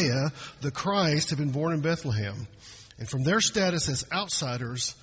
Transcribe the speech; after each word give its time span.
Messiah, 0.00 0.30
the 0.60 0.70
Christ, 0.70 1.30
had 1.30 1.38
been 1.38 1.50
born 1.50 1.72
in 1.72 1.80
Bethlehem. 1.80 2.46
And 2.98 3.08
from 3.08 3.22
their 3.22 3.40
status 3.40 3.88
as 3.88 4.04
outsiders, 4.12 4.94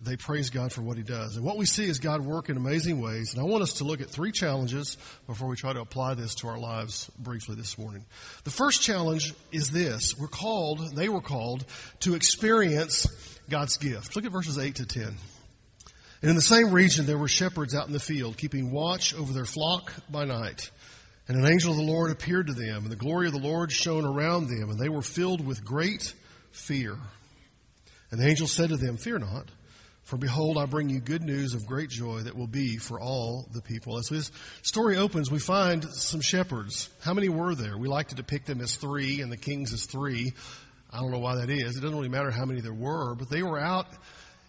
they 0.00 0.16
praise 0.16 0.50
God 0.50 0.72
for 0.72 0.82
what 0.82 0.96
He 0.96 1.02
does. 1.02 1.36
And 1.36 1.44
what 1.44 1.56
we 1.56 1.66
see 1.66 1.86
is 1.86 1.98
God 1.98 2.20
work 2.20 2.48
in 2.48 2.56
amazing 2.56 3.00
ways. 3.00 3.32
And 3.32 3.40
I 3.40 3.44
want 3.44 3.62
us 3.62 3.74
to 3.74 3.84
look 3.84 4.00
at 4.00 4.10
three 4.10 4.32
challenges 4.32 4.96
before 5.26 5.48
we 5.48 5.56
try 5.56 5.72
to 5.72 5.80
apply 5.80 6.14
this 6.14 6.34
to 6.36 6.48
our 6.48 6.58
lives 6.58 7.10
briefly 7.18 7.54
this 7.54 7.78
morning. 7.78 8.04
The 8.44 8.50
first 8.50 8.82
challenge 8.82 9.34
is 9.52 9.70
this. 9.70 10.18
We're 10.18 10.28
called, 10.28 10.96
they 10.96 11.08
were 11.08 11.20
called, 11.20 11.64
to 12.00 12.14
experience 12.14 13.06
God's 13.48 13.76
gift. 13.76 14.16
Look 14.16 14.24
at 14.24 14.32
verses 14.32 14.58
8 14.58 14.76
to 14.76 14.86
10. 14.86 15.16
And 16.22 16.28
in 16.30 16.36
the 16.36 16.42
same 16.42 16.70
region 16.70 17.06
there 17.06 17.18
were 17.18 17.28
shepherds 17.28 17.74
out 17.74 17.86
in 17.86 17.92
the 17.92 18.00
field, 18.00 18.36
keeping 18.36 18.70
watch 18.70 19.14
over 19.14 19.32
their 19.32 19.44
flock 19.44 19.92
by 20.08 20.24
night. 20.24 20.70
And 21.28 21.36
an 21.36 21.46
angel 21.46 21.70
of 21.70 21.76
the 21.76 21.84
Lord 21.84 22.10
appeared 22.10 22.48
to 22.48 22.52
them, 22.52 22.82
and 22.82 22.90
the 22.90 22.96
glory 22.96 23.26
of 23.26 23.32
the 23.32 23.38
Lord 23.38 23.70
shone 23.70 24.04
around 24.04 24.48
them, 24.48 24.70
and 24.70 24.78
they 24.78 24.88
were 24.88 25.02
filled 25.02 25.44
with 25.44 25.64
great 25.64 26.14
fear. 26.50 26.96
And 28.10 28.20
the 28.20 28.26
angel 28.26 28.46
said 28.46 28.70
to 28.70 28.76
them, 28.76 28.96
Fear 28.96 29.20
not. 29.20 29.48
For 30.02 30.16
behold, 30.16 30.58
I 30.58 30.66
bring 30.66 30.88
you 30.88 31.00
good 31.00 31.22
news 31.22 31.54
of 31.54 31.64
great 31.64 31.88
joy 31.88 32.20
that 32.22 32.36
will 32.36 32.48
be 32.48 32.76
for 32.76 33.00
all 33.00 33.48
the 33.52 33.62
people. 33.62 33.98
As 33.98 34.08
this 34.08 34.32
story 34.62 34.96
opens, 34.96 35.30
we 35.30 35.38
find 35.38 35.84
some 35.84 36.20
shepherds. 36.20 36.90
How 37.00 37.14
many 37.14 37.28
were 37.28 37.54
there? 37.54 37.78
We 37.78 37.86
like 37.86 38.08
to 38.08 38.16
depict 38.16 38.46
them 38.46 38.60
as 38.60 38.74
three 38.74 39.20
and 39.20 39.30
the 39.30 39.36
kings 39.36 39.72
as 39.72 39.86
three. 39.86 40.32
I 40.90 40.98
don't 40.98 41.12
know 41.12 41.20
why 41.20 41.36
that 41.36 41.50
is. 41.50 41.76
It 41.76 41.80
doesn't 41.80 41.96
really 41.96 42.08
matter 42.08 42.32
how 42.32 42.44
many 42.44 42.60
there 42.60 42.74
were, 42.74 43.14
but 43.14 43.30
they 43.30 43.44
were 43.44 43.60
out 43.60 43.86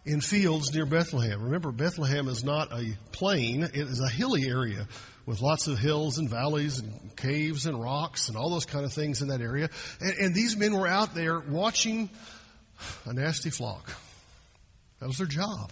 in 0.05 0.21
fields 0.21 0.73
near 0.73 0.87
Bethlehem. 0.87 1.41
Remember, 1.43 1.71
Bethlehem 1.71 2.27
is 2.27 2.43
not 2.43 2.73
a 2.73 2.97
plain, 3.11 3.63
it 3.63 3.75
is 3.75 4.01
a 4.01 4.09
hilly 4.09 4.49
area 4.49 4.87
with 5.25 5.41
lots 5.41 5.67
of 5.67 5.79
hills 5.79 6.17
and 6.17 6.29
valleys 6.29 6.79
and 6.79 7.15
caves 7.15 7.65
and 7.65 7.81
rocks 7.81 8.27
and 8.27 8.37
all 8.37 8.49
those 8.49 8.65
kind 8.65 8.85
of 8.85 8.93
things 8.93 9.21
in 9.21 9.29
that 9.29 9.41
area. 9.41 9.69
And, 10.01 10.13
and 10.17 10.35
these 10.35 10.57
men 10.57 10.75
were 10.75 10.87
out 10.87 11.15
there 11.15 11.39
watching 11.39 12.09
a 13.05 13.13
nasty 13.13 13.49
flock. 13.49 13.91
That 14.99 15.07
was 15.07 15.17
their 15.17 15.27
job. 15.27 15.71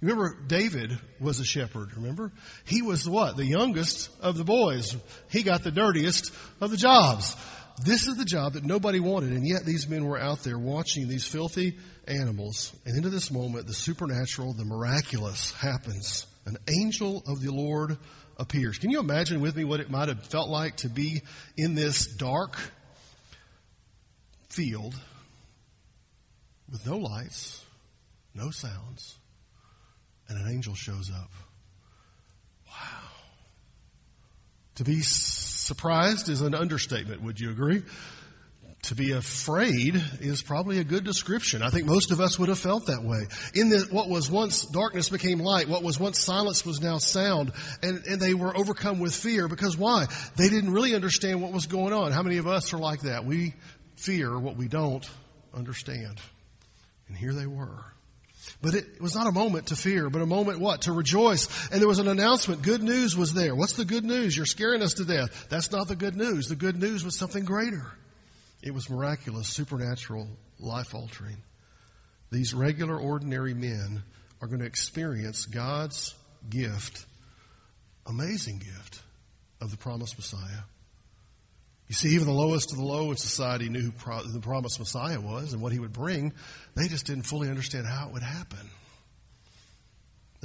You 0.00 0.08
remember 0.08 0.36
David 0.46 0.98
was 1.20 1.40
a 1.40 1.44
shepherd, 1.44 1.96
remember? 1.96 2.30
He 2.66 2.82
was 2.82 3.08
what? 3.08 3.36
The 3.36 3.46
youngest 3.46 4.10
of 4.20 4.36
the 4.36 4.44
boys. 4.44 4.94
He 5.30 5.42
got 5.42 5.62
the 5.62 5.70
dirtiest 5.70 6.32
of 6.60 6.70
the 6.70 6.76
jobs. 6.76 7.34
This 7.84 8.06
is 8.06 8.16
the 8.16 8.24
job 8.24 8.54
that 8.54 8.64
nobody 8.64 9.00
wanted, 9.00 9.32
and 9.32 9.46
yet 9.46 9.64
these 9.64 9.88
men 9.88 10.04
were 10.04 10.18
out 10.18 10.42
there 10.42 10.58
watching 10.58 11.08
these 11.08 11.26
filthy 11.26 11.76
animals. 12.06 12.72
And 12.84 12.96
into 12.96 13.10
this 13.10 13.30
moment, 13.30 13.66
the 13.66 13.74
supernatural, 13.74 14.54
the 14.54 14.64
miraculous 14.64 15.52
happens. 15.52 16.26
An 16.46 16.56
angel 16.68 17.22
of 17.26 17.42
the 17.42 17.52
Lord 17.52 17.98
appears. 18.36 18.78
Can 18.78 18.90
you 18.90 19.00
imagine 19.00 19.40
with 19.40 19.56
me 19.56 19.64
what 19.64 19.80
it 19.80 19.90
might 19.90 20.08
have 20.08 20.24
felt 20.24 20.48
like 20.48 20.76
to 20.78 20.88
be 20.88 21.22
in 21.56 21.74
this 21.74 22.06
dark 22.06 22.58
field 24.48 24.94
with 26.70 26.86
no 26.86 26.96
lights, 26.96 27.64
no 28.34 28.50
sounds, 28.50 29.18
and 30.28 30.38
an 30.38 30.50
angel 30.50 30.74
shows 30.74 31.10
up. 31.10 31.30
Wow. 32.66 33.08
To 34.76 34.84
be 34.84 35.00
surprised 35.02 36.28
is 36.28 36.40
an 36.40 36.54
understatement, 36.54 37.22
would 37.22 37.38
you 37.38 37.50
agree? 37.50 37.82
To 38.86 38.94
be 38.94 39.10
afraid 39.10 40.00
is 40.20 40.42
probably 40.42 40.78
a 40.78 40.84
good 40.84 41.02
description. 41.02 41.60
I 41.60 41.70
think 41.70 41.86
most 41.86 42.12
of 42.12 42.20
us 42.20 42.38
would 42.38 42.48
have 42.48 42.58
felt 42.60 42.86
that 42.86 43.02
way. 43.02 43.26
In 43.52 43.72
what 43.90 44.08
was 44.08 44.30
once 44.30 44.64
darkness 44.64 45.08
became 45.08 45.40
light, 45.40 45.68
what 45.68 45.82
was 45.82 45.98
once 45.98 46.20
silence 46.20 46.64
was 46.64 46.80
now 46.80 46.98
sound, 46.98 47.50
and, 47.82 48.04
and 48.06 48.20
they 48.20 48.32
were 48.32 48.56
overcome 48.56 49.00
with 49.00 49.12
fear 49.12 49.48
because 49.48 49.76
why? 49.76 50.06
They 50.36 50.48
didn't 50.48 50.72
really 50.72 50.94
understand 50.94 51.42
what 51.42 51.52
was 51.52 51.66
going 51.66 51.92
on. 51.92 52.12
How 52.12 52.22
many 52.22 52.36
of 52.36 52.46
us 52.46 52.72
are 52.74 52.78
like 52.78 53.00
that? 53.00 53.24
We 53.24 53.54
fear 53.96 54.38
what 54.38 54.56
we 54.56 54.68
don't 54.68 55.04
understand. 55.52 56.20
And 57.08 57.16
here 57.16 57.32
they 57.32 57.46
were. 57.46 57.84
But 58.62 58.74
it 58.74 59.00
was 59.00 59.16
not 59.16 59.26
a 59.26 59.32
moment 59.32 59.66
to 59.68 59.76
fear, 59.76 60.10
but 60.10 60.22
a 60.22 60.26
moment 60.26 60.60
what? 60.60 60.82
To 60.82 60.92
rejoice. 60.92 61.48
And 61.72 61.80
there 61.80 61.88
was 61.88 61.98
an 61.98 62.06
announcement. 62.06 62.62
Good 62.62 62.84
news 62.84 63.16
was 63.16 63.34
there. 63.34 63.56
What's 63.56 63.72
the 63.72 63.84
good 63.84 64.04
news? 64.04 64.36
You're 64.36 64.46
scaring 64.46 64.80
us 64.80 64.94
to 64.94 65.04
death. 65.04 65.48
That's 65.48 65.72
not 65.72 65.88
the 65.88 65.96
good 65.96 66.14
news. 66.14 66.46
The 66.46 66.54
good 66.54 66.80
news 66.80 67.04
was 67.04 67.18
something 67.18 67.44
greater. 67.44 67.92
It 68.66 68.74
was 68.74 68.90
miraculous, 68.90 69.46
supernatural, 69.46 70.28
life 70.58 70.92
altering. 70.92 71.36
These 72.32 72.52
regular, 72.52 72.98
ordinary 72.98 73.54
men 73.54 74.02
are 74.42 74.48
going 74.48 74.58
to 74.58 74.66
experience 74.66 75.46
God's 75.46 76.16
gift, 76.50 77.06
amazing 78.06 78.58
gift 78.58 79.02
of 79.60 79.70
the 79.70 79.76
promised 79.76 80.18
Messiah. 80.18 80.64
You 81.86 81.94
see, 81.94 82.08
even 82.16 82.26
the 82.26 82.32
lowest 82.32 82.72
of 82.72 82.78
the 82.78 82.84
low 82.84 83.12
in 83.12 83.16
society 83.16 83.68
knew 83.68 83.82
who 83.82 84.32
the 84.32 84.40
promised 84.40 84.80
Messiah 84.80 85.20
was 85.20 85.52
and 85.52 85.62
what 85.62 85.70
he 85.70 85.78
would 85.78 85.92
bring. 85.92 86.32
They 86.74 86.88
just 86.88 87.06
didn't 87.06 87.22
fully 87.22 87.48
understand 87.48 87.86
how 87.86 88.08
it 88.08 88.14
would 88.14 88.24
happen. 88.24 88.68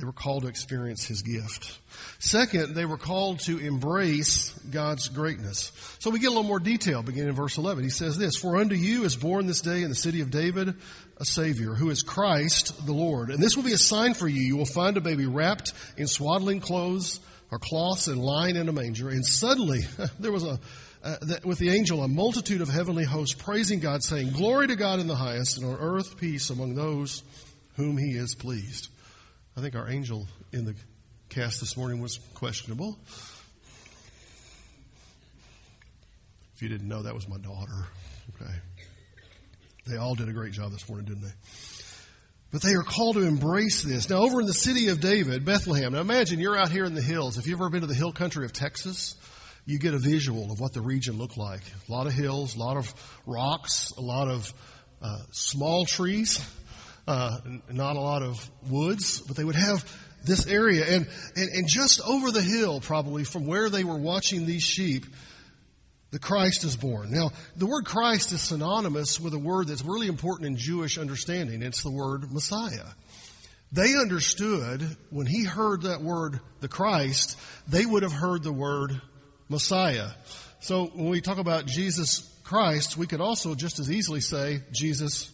They 0.02 0.08
were 0.08 0.14
called 0.14 0.42
to 0.42 0.48
experience 0.48 1.06
his 1.06 1.22
gift. 1.22 1.78
Second, 2.18 2.74
they 2.74 2.86
were 2.86 2.98
called 2.98 3.42
to 3.42 3.60
embrace 3.60 4.50
God's 4.72 5.10
greatness. 5.10 5.72
So 6.00 6.10
we 6.10 6.18
get 6.18 6.26
a 6.26 6.30
little 6.32 6.42
more 6.42 6.60
detail 6.60 7.04
beginning 7.04 7.30
in 7.30 7.36
verse 7.36 7.60
11. 7.60 7.84
He 7.84 7.92
says 7.92 8.18
this, 8.18 8.36
For 8.36 8.58
unto 8.58 8.74
you 8.74 9.04
is 9.04 9.16
born 9.16 9.46
this 9.46 9.62
day 9.62 9.84
in 9.84 9.90
the 9.90 9.96
city 9.96 10.22
of 10.22 10.32
David 10.32 10.74
a 11.18 11.26
Savior, 11.26 11.76
who 11.76 11.92
is 11.92 12.02
Christ 12.02 12.84
the 12.88 12.94
Lord. 12.94 13.30
And 13.30 13.44
this 13.44 13.56
will 13.56 13.62
be 13.62 13.74
a 13.74 13.78
sign 13.78 14.16
for 14.16 14.28
you. 14.28 14.42
You 14.42 14.58
will 14.58 14.66
find 14.66 14.98
a 14.98 15.02
baby 15.02 15.28
wrapped 15.28 15.72
in 15.98 16.08
swaddling 16.08 16.62
clothes 16.62 17.20
or 17.52 17.60
cloths 17.60 18.08
and 18.08 18.20
lying 18.20 18.56
in 18.56 18.70
a 18.70 18.74
manger. 18.74 19.10
And 19.10 19.24
suddenly 19.24 19.82
there 20.20 20.32
was 20.32 20.46
a 20.46 20.60
uh, 21.04 21.18
with 21.44 21.60
the 21.60 21.70
angel 21.70 22.04
a 22.04 22.08
multitude 22.08 22.62
of 22.62 22.70
heavenly 22.70 23.04
hosts 23.04 23.36
praising 23.36 23.80
God, 23.80 24.04
saying, 24.04 24.32
Glory 24.32 24.68
to 24.68 24.76
God 24.76 25.00
in 25.00 25.06
the 25.06 25.16
highest, 25.16 25.58
and 25.58 25.66
on 25.68 25.78
earth 25.80 26.18
peace 26.18 26.50
among 26.50 26.74
those 26.74 27.24
whom 27.76 27.98
he 27.98 28.12
is 28.12 28.34
pleased. 28.36 28.91
I 29.58 29.62
think 29.62 29.76
our 29.76 29.90
angel 29.90 30.28
in 30.54 30.64
the 30.66 30.76
cast 31.30 31.60
this 31.60 31.76
morning 31.76 32.02
was 32.02 32.20
questionable. 32.36 32.98
If 36.56 36.62
you 36.62 36.70
didn't 36.70 36.88
know, 36.88 37.04
that 37.04 37.14
was 37.14 37.28
my 37.28 37.38
daughter. 37.38 37.88
Okay. 38.36 38.54
They 39.88 39.98
all 39.98 40.16
did 40.16 40.30
a 40.30 40.34
great 40.34 40.54
job 40.54 40.72
this 40.72 40.88
morning, 40.88 41.08
didn't 41.08 41.24
they? 41.24 41.34
But 42.52 42.62
they 42.62 42.74
are 42.74 42.84
called 42.84 43.16
to 43.16 43.24
embrace 43.24 43.84
this. 43.84 44.10
Now, 44.10 44.18
over 44.18 44.42
in 44.42 44.48
the 44.48 44.54
city 44.54 44.88
of 44.90 45.00
David, 45.00 45.44
Bethlehem, 45.44 45.94
now 45.94 46.02
imagine 46.02 46.40
you're 46.40 46.58
out 46.58 46.70
here 46.70 46.86
in 46.86 46.94
the 46.94 47.02
hills. 47.02 47.38
If 47.38 47.48
you've 47.48 47.60
ever 47.60 47.70
been 47.70 47.82
to 47.82 47.88
the 47.88 47.94
hill 47.94 48.12
country 48.12 48.46
of 48.46 48.54
Texas, 48.54 49.16
you 49.66 49.80
get 49.80 49.94
a 49.94 50.00
visual 50.00 50.52
of 50.52 50.60
what 50.60 50.74
the 50.74 50.82
region 50.82 51.18
looked 51.18 51.38
like. 51.38 51.62
A 51.88 51.92
lot 51.92 52.08
of 52.08 52.14
hills, 52.14 52.56
a 52.56 52.60
lot 52.60 52.78
of 52.78 52.94
rocks, 53.26 53.92
a 53.98 54.02
lot 54.02 54.28
of 54.28 54.54
uh, 55.02 55.18
small 55.32 55.86
trees, 55.86 56.46
uh, 57.12 57.38
not 57.70 57.98
a 57.98 58.00
lot 58.00 58.24
of 58.24 58.50
woods, 58.70 59.20
but 59.20 59.36
they 59.36 59.44
would 59.44 59.56
have 59.56 59.84
this 60.24 60.48
area. 60.48 60.86
And, 60.86 61.08
and, 61.36 61.50
and 61.50 61.68
just 61.68 62.00
over 62.08 62.32
the 62.32 62.42
hill, 62.42 62.80
probably 62.80 63.26
from 63.26 63.46
where 63.46 63.70
they 63.70 63.84
were 63.84 63.98
watching 63.98 64.46
these 64.46 64.64
sheep, 64.64 65.06
the 66.12 66.20
Christ 66.20 66.64
is 66.64 66.78
born. 66.78 67.12
Now, 67.12 67.32
the 67.58 67.66
word 67.66 67.84
Christ 67.84 68.32
is 68.32 68.42
synonymous 68.42 69.20
with 69.20 69.34
a 69.34 69.40
word 69.40 69.68
that's 69.68 69.84
really 69.84 70.08
important 70.08 70.48
in 70.48 70.56
Jewish 70.56 70.98
understanding. 70.98 71.62
It's 71.62 71.84
the 71.84 71.92
word 71.92 72.32
Messiah. 72.32 72.88
They 73.74 73.94
understood 73.96 74.82
when 75.10 75.26
he 75.26 75.44
heard 75.44 75.82
that 75.82 76.02
word, 76.02 76.40
the 76.62 76.70
Christ, 76.70 77.38
they 77.68 77.86
would 77.86 78.04
have 78.04 78.14
heard 78.14 78.44
the 78.44 78.54
word 78.54 79.02
Messiah. 79.50 80.12
So 80.62 80.86
when 80.86 81.10
we 81.10 81.20
talk 81.20 81.40
about 81.40 81.66
Jesus 81.66 82.30
Christ, 82.44 82.96
we 82.96 83.08
could 83.08 83.22
also 83.22 83.54
just 83.54 83.80
as 83.80 83.92
easily 83.92 84.22
say 84.22 84.62
Jesus 84.72 85.30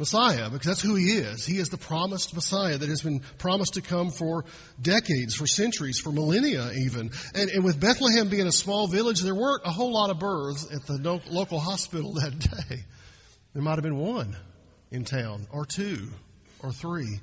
Messiah, 0.00 0.48
because 0.48 0.66
that's 0.66 0.80
who 0.80 0.94
he 0.94 1.10
is. 1.10 1.44
He 1.44 1.58
is 1.58 1.68
the 1.68 1.76
promised 1.76 2.34
Messiah 2.34 2.78
that 2.78 2.88
has 2.88 3.02
been 3.02 3.20
promised 3.36 3.74
to 3.74 3.82
come 3.82 4.10
for 4.10 4.46
decades, 4.80 5.34
for 5.34 5.46
centuries, 5.46 6.00
for 6.00 6.10
millennia 6.10 6.72
even. 6.72 7.10
And, 7.34 7.50
and 7.50 7.62
with 7.62 7.78
Bethlehem 7.78 8.30
being 8.30 8.46
a 8.46 8.52
small 8.52 8.86
village, 8.88 9.20
there 9.20 9.34
weren't 9.34 9.60
a 9.66 9.70
whole 9.70 9.92
lot 9.92 10.08
of 10.08 10.18
births 10.18 10.66
at 10.74 10.86
the 10.86 10.98
no, 10.98 11.20
local 11.28 11.60
hospital 11.60 12.14
that 12.14 12.36
day. 12.38 12.84
There 13.52 13.62
might 13.62 13.74
have 13.74 13.82
been 13.82 13.98
one 13.98 14.34
in 14.90 15.04
town, 15.04 15.46
or 15.52 15.66
two, 15.66 16.08
or 16.62 16.72
three. 16.72 17.20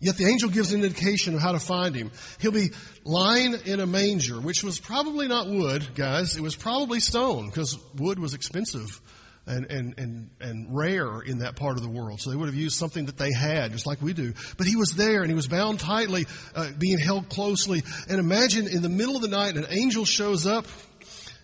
Yet 0.00 0.16
the 0.16 0.26
angel 0.26 0.50
gives 0.50 0.72
an 0.72 0.82
indication 0.82 1.34
of 1.34 1.40
how 1.40 1.52
to 1.52 1.60
find 1.60 1.94
him. 1.94 2.10
He'll 2.40 2.50
be 2.50 2.70
lying 3.04 3.54
in 3.64 3.78
a 3.78 3.86
manger, 3.86 4.40
which 4.40 4.64
was 4.64 4.80
probably 4.80 5.28
not 5.28 5.48
wood, 5.48 5.86
guys. 5.94 6.36
It 6.36 6.42
was 6.42 6.56
probably 6.56 6.98
stone, 6.98 7.46
because 7.46 7.78
wood 7.94 8.18
was 8.18 8.34
expensive 8.34 9.00
and, 9.46 9.70
and, 9.70 9.94
and, 9.98 10.30
and 10.40 10.76
rare 10.76 11.20
in 11.20 11.38
that 11.38 11.56
part 11.56 11.76
of 11.76 11.82
the 11.82 11.88
world. 11.88 12.20
So 12.20 12.30
they 12.30 12.36
would 12.36 12.46
have 12.48 12.54
used 12.54 12.76
something 12.76 13.06
that 13.06 13.16
they 13.16 13.32
had, 13.32 13.72
just 13.72 13.86
like 13.86 14.02
we 14.02 14.12
do. 14.12 14.34
But 14.56 14.66
he 14.66 14.76
was 14.76 14.90
there 14.90 15.22
and 15.22 15.30
he 15.30 15.34
was 15.34 15.46
bound 15.46 15.80
tightly, 15.80 16.26
uh, 16.54 16.70
being 16.78 16.98
held 16.98 17.28
closely. 17.28 17.82
And 18.08 18.18
imagine 18.18 18.66
in 18.66 18.82
the 18.82 18.88
middle 18.88 19.16
of 19.16 19.22
the 19.22 19.28
night, 19.28 19.56
an 19.56 19.66
angel 19.70 20.04
shows 20.04 20.46
up 20.46 20.66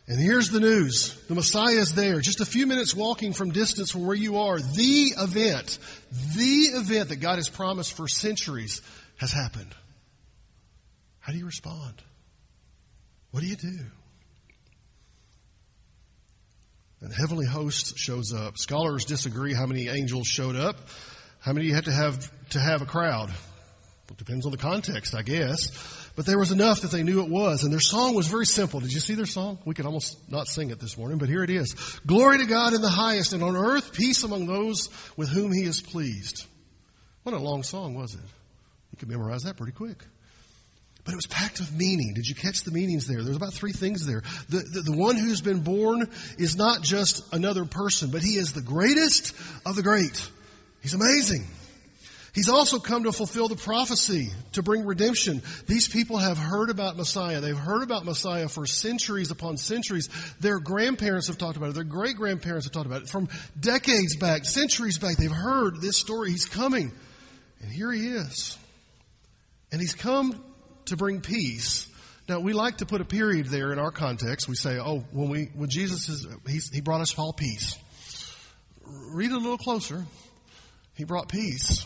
and 0.09 0.21
here's 0.21 0.51
the 0.51 0.61
news. 0.61 1.15
The 1.29 1.35
Messiah 1.35 1.77
is 1.77 1.95
there, 1.95 2.21
just 2.21 2.41
a 2.41 2.45
few 2.45 2.67
minutes 2.67 2.95
walking 2.95 3.33
from 3.33 3.51
distance 3.51 3.91
from 3.91 4.05
where 4.05 4.17
you 4.17 4.39
are. 4.39 4.59
The 4.59 5.15
event, 5.17 5.79
the 6.37 6.71
event 6.75 7.11
that 7.11 7.17
God 7.17 7.37
has 7.37 7.49
promised 7.49 7.97
for 7.97 8.09
centuries 8.09 8.83
has 9.17 9.33
happened. 9.33 9.73
How 11.21 11.33
do 11.33 11.39
you 11.39 11.47
respond? 11.47 12.03
What 13.31 13.41
do 13.41 13.47
you 13.47 13.57
do? 13.57 13.79
And 17.03 17.13
heavenly 17.13 17.47
host 17.47 17.99
shows 17.99 18.33
up. 18.33 18.57
Scholars 18.57 19.05
disagree 19.05 19.53
how 19.53 19.67
many 19.67 19.89
angels 19.89 20.27
showed 20.27 20.57
up. 20.57 20.77
How 21.41 21.53
many 21.53 21.67
you 21.67 21.75
have 21.75 21.85
to 21.85 21.93
have 21.93 22.31
to 22.51 22.61
have 22.61 22.81
a 22.83 22.87
crowd? 22.87 23.31
It 24.11 24.17
depends 24.17 24.47
on 24.47 24.53
the 24.53 24.59
context, 24.59 25.15
I 25.15 25.23
guess. 25.23 25.71
But 26.15 26.27
there 26.27 26.39
was 26.39 26.53
enough 26.53 26.83
that 26.83 26.91
they 26.91 27.03
knew 27.03 27.23
it 27.23 27.31
was. 27.31 27.65
And 27.65 27.73
their 27.73 27.81
song 27.81 28.15
was 28.15 28.27
very 28.27 28.45
simple. 28.45 28.81
Did 28.81 28.93
you 28.93 29.01
see 29.01 29.15
their 29.15 29.27
song? 29.27 29.59
We 29.65 29.75
could 29.75 29.87
almost 29.87 30.31
not 30.31 30.47
sing 30.47 30.71
it 30.71 30.79
this 30.79 30.97
morning, 30.99 31.19
but 31.19 31.29
here 31.29 31.43
it 31.43 31.51
is. 31.51 31.75
Glory 32.07 32.39
to 32.39 32.45
God 32.45 32.75
in 32.75 32.83
the 32.83 32.91
highest, 32.91 33.33
and 33.33 33.43
on 33.43 33.57
earth 33.57 33.93
peace 33.93 34.23
among 34.23 34.47
those 34.47 34.91
with 35.17 35.29
whom 35.29 35.53
he 35.53 35.63
is 35.63 35.81
pleased. 35.81 36.47
What 37.23 37.35
a 37.35 37.39
long 37.39 37.63
song 37.63 37.95
was 37.95 38.15
it? 38.15 38.21
You 38.91 38.99
could 38.99 39.09
memorize 39.09 39.45
that 39.45 39.57
pretty 39.57 39.73
quick. 39.73 40.05
But 41.05 41.13
it 41.13 41.17
was 41.17 41.27
packed 41.27 41.59
with 41.59 41.73
meaning. 41.73 42.15
Did 42.15 42.29
you 42.29 42.35
catch 42.35 42.63
the 42.63 42.71
meanings 42.71 43.09
there? 43.09 43.23
There's 43.23 43.37
about 43.37 43.53
three 43.53 43.73
things 43.73 44.07
there. 44.07 44.23
The, 44.49 44.59
the, 44.59 44.83
the, 44.83 44.97
one 44.97 45.17
who's 45.17 45.41
been 45.41 45.61
born 45.61 46.09
is 46.39 46.57
not 46.57 46.83
just 46.83 47.35
another 47.35 47.65
person, 47.65 48.11
but 48.11 48.23
he 48.23 48.37
is 48.37 48.53
the 48.53 48.63
greatest 48.63 49.35
of 49.67 49.75
the 49.75 49.83
great. 49.83 50.31
He's 50.81 50.95
amazing. 50.95 51.45
He's 52.35 52.49
also 52.49 52.79
come 52.79 53.05
to 53.05 53.13
fulfill 53.13 53.49
the 53.49 53.57
prophecy, 53.57 54.31
to 54.53 54.63
bring 54.63 54.87
redemption. 54.87 55.43
These 55.67 55.89
people 55.89 56.17
have 56.17 56.39
heard 56.39 56.71
about 56.71 56.97
Messiah. 56.97 57.41
They've 57.41 57.55
heard 57.55 57.83
about 57.83 58.07
Messiah 58.07 58.49
for 58.49 58.65
centuries 58.65 59.31
upon 59.31 59.59
centuries. 59.59 60.09
Their 60.41 60.59
grandparents 60.59 61.27
have 61.27 61.37
talked 61.37 61.59
about 61.59 61.71
it. 61.71 61.75
Their 61.75 61.85
great 61.85 62.17
grandparents 62.17 62.65
have 62.65 62.73
talked 62.73 62.87
about 62.87 63.03
it. 63.03 63.09
From 63.09 63.29
decades 63.59 64.17
back, 64.17 64.47
centuries 64.47 64.99
back, 64.99 65.17
they've 65.17 65.31
heard 65.31 65.83
this 65.83 65.99
story. 65.99 66.31
He's 66.31 66.47
coming. 66.47 66.93
And 67.61 67.71
here 67.71 67.93
he 67.93 68.09
is. 68.09 68.57
And 69.71 69.81
he's 69.81 69.95
come 69.95 70.43
to 70.87 70.97
bring 70.97 71.21
peace. 71.21 71.89
Now 72.29 72.41
we 72.41 72.53
like 72.53 72.79
to 72.79 72.87
put 72.87 73.01
a 73.01 73.05
period 73.05 73.47
there 73.47 73.73
in 73.73 73.79
our 73.79 73.91
context. 73.91 74.49
We 74.49 74.55
say, 74.55 74.79
"Oh, 74.79 75.05
when 75.11 75.29
we 75.29 75.51
when 75.55 75.69
Jesus 75.69 76.09
is 76.09 76.71
he 76.73 76.81
brought 76.81 77.01
us 77.01 77.19
all 77.19 77.33
peace." 77.33 77.77
Read 78.85 79.31
it 79.31 79.35
a 79.35 79.39
little 79.39 79.59
closer. 79.59 80.05
He 80.95 81.05
brought 81.05 81.29
peace. 81.29 81.85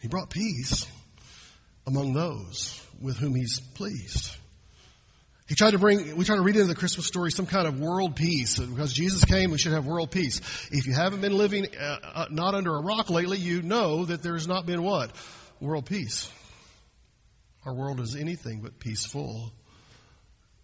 He 0.00 0.08
brought 0.08 0.30
peace 0.30 0.86
among 1.86 2.12
those 2.12 2.82
with 3.00 3.16
whom 3.16 3.34
he's 3.34 3.60
pleased. 3.60 4.36
He 5.48 5.54
tried 5.54 5.72
to 5.72 5.78
bring, 5.78 6.16
we 6.16 6.24
try 6.24 6.34
to 6.34 6.42
read 6.42 6.56
into 6.56 6.66
the 6.66 6.74
Christmas 6.74 7.06
story 7.06 7.30
some 7.30 7.46
kind 7.46 7.68
of 7.68 7.78
world 7.78 8.16
peace. 8.16 8.58
Because 8.58 8.92
Jesus 8.92 9.24
came, 9.24 9.52
we 9.52 9.58
should 9.58 9.72
have 9.72 9.86
world 9.86 10.10
peace. 10.10 10.40
If 10.72 10.86
you 10.86 10.92
haven't 10.92 11.20
been 11.20 11.36
living 11.36 11.68
uh, 11.76 11.98
uh, 12.02 12.26
not 12.30 12.54
under 12.54 12.74
a 12.74 12.80
rock 12.80 13.10
lately, 13.10 13.38
you 13.38 13.62
know 13.62 14.04
that 14.06 14.22
there's 14.22 14.48
not 14.48 14.66
been 14.66 14.82
what? 14.82 15.12
World 15.60 15.86
peace. 15.86 16.30
Our 17.66 17.74
world 17.74 17.98
is 17.98 18.14
anything 18.14 18.60
but 18.60 18.78
peaceful. 18.78 19.52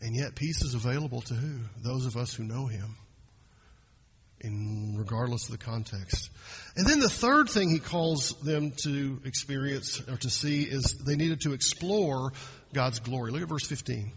And 0.00 0.14
yet 0.14 0.37
peace 0.37 0.62
is 0.62 0.75
available 0.75 1.20
to 1.22 1.34
who? 1.34 1.58
Those 1.82 2.06
of 2.06 2.16
us 2.16 2.32
who 2.32 2.44
know 2.44 2.66
him. 2.66 2.94
In 4.40 4.94
regardless 4.96 5.46
of 5.46 5.50
the 5.50 5.64
context. 5.64 6.31
And 6.76 6.87
then 6.87 7.00
the 7.00 7.10
third 7.10 7.50
thing 7.50 7.70
he 7.70 7.81
calls 7.81 8.31
them 8.43 8.72
to 8.84 9.20
experience 9.25 10.00
or 10.08 10.16
to 10.16 10.31
see 10.31 10.62
is 10.62 10.96
they 11.04 11.16
needed 11.16 11.40
to 11.43 11.54
explore 11.54 12.32
God's 12.72 13.00
glory. 13.00 13.32
Look 13.32 13.43
at 13.43 13.49
verse 13.49 13.66
15. 13.66 14.12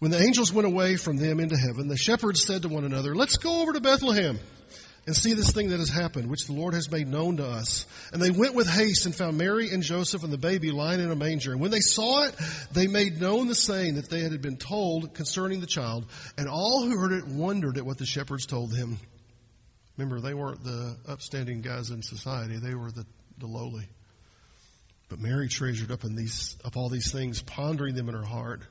When 0.00 0.10
the 0.10 0.20
angels 0.20 0.52
went 0.52 0.66
away 0.66 0.96
from 0.96 1.16
them 1.16 1.40
into 1.40 1.56
heaven, 1.56 1.88
the 1.88 1.96
shepherds 1.96 2.42
said 2.42 2.62
to 2.62 2.68
one 2.68 2.84
another, 2.84 3.14
Let's 3.14 3.36
go 3.36 3.62
over 3.62 3.72
to 3.72 3.80
Bethlehem 3.80 4.38
and 5.06 5.16
see 5.16 5.32
this 5.32 5.50
thing 5.52 5.70
that 5.70 5.78
has 5.78 5.88
happened, 5.88 6.30
which 6.30 6.46
the 6.46 6.52
Lord 6.52 6.74
has 6.74 6.90
made 6.90 7.08
known 7.08 7.38
to 7.38 7.46
us. 7.46 7.86
And 8.12 8.22
they 8.22 8.30
went 8.30 8.54
with 8.54 8.68
haste 8.68 9.06
and 9.06 9.14
found 9.14 9.38
Mary 9.38 9.70
and 9.70 9.82
Joseph 9.82 10.22
and 10.22 10.32
the 10.32 10.38
baby 10.38 10.70
lying 10.70 11.00
in 11.00 11.10
a 11.10 11.16
manger. 11.16 11.52
And 11.52 11.60
when 11.60 11.70
they 11.70 11.80
saw 11.80 12.24
it, 12.24 12.34
they 12.72 12.86
made 12.86 13.20
known 13.20 13.46
the 13.46 13.54
saying 13.54 13.94
that 13.94 14.10
they 14.10 14.20
had 14.20 14.40
been 14.42 14.56
told 14.56 15.14
concerning 15.14 15.60
the 15.60 15.66
child. 15.66 16.06
And 16.36 16.48
all 16.48 16.82
who 16.84 16.98
heard 16.98 17.12
it 17.12 17.26
wondered 17.26 17.78
at 17.78 17.86
what 17.86 17.98
the 17.98 18.06
shepherds 18.06 18.46
told 18.46 18.70
them. 18.70 18.98
Remember, 19.96 20.20
they 20.20 20.34
weren't 20.34 20.64
the 20.64 20.96
upstanding 21.08 21.60
guys 21.60 21.90
in 21.90 22.02
society, 22.02 22.56
they 22.56 22.74
were 22.74 22.90
the, 22.90 23.06
the 23.38 23.46
lowly. 23.46 23.86
But 25.08 25.18
Mary 25.18 25.48
treasured 25.48 25.90
up 25.90 26.04
in 26.04 26.14
these 26.14 26.56
up 26.64 26.76
all 26.76 26.88
these 26.88 27.10
things, 27.10 27.42
pondering 27.42 27.96
them 27.96 28.08
in 28.08 28.14
her 28.14 28.24
heart. 28.24 28.62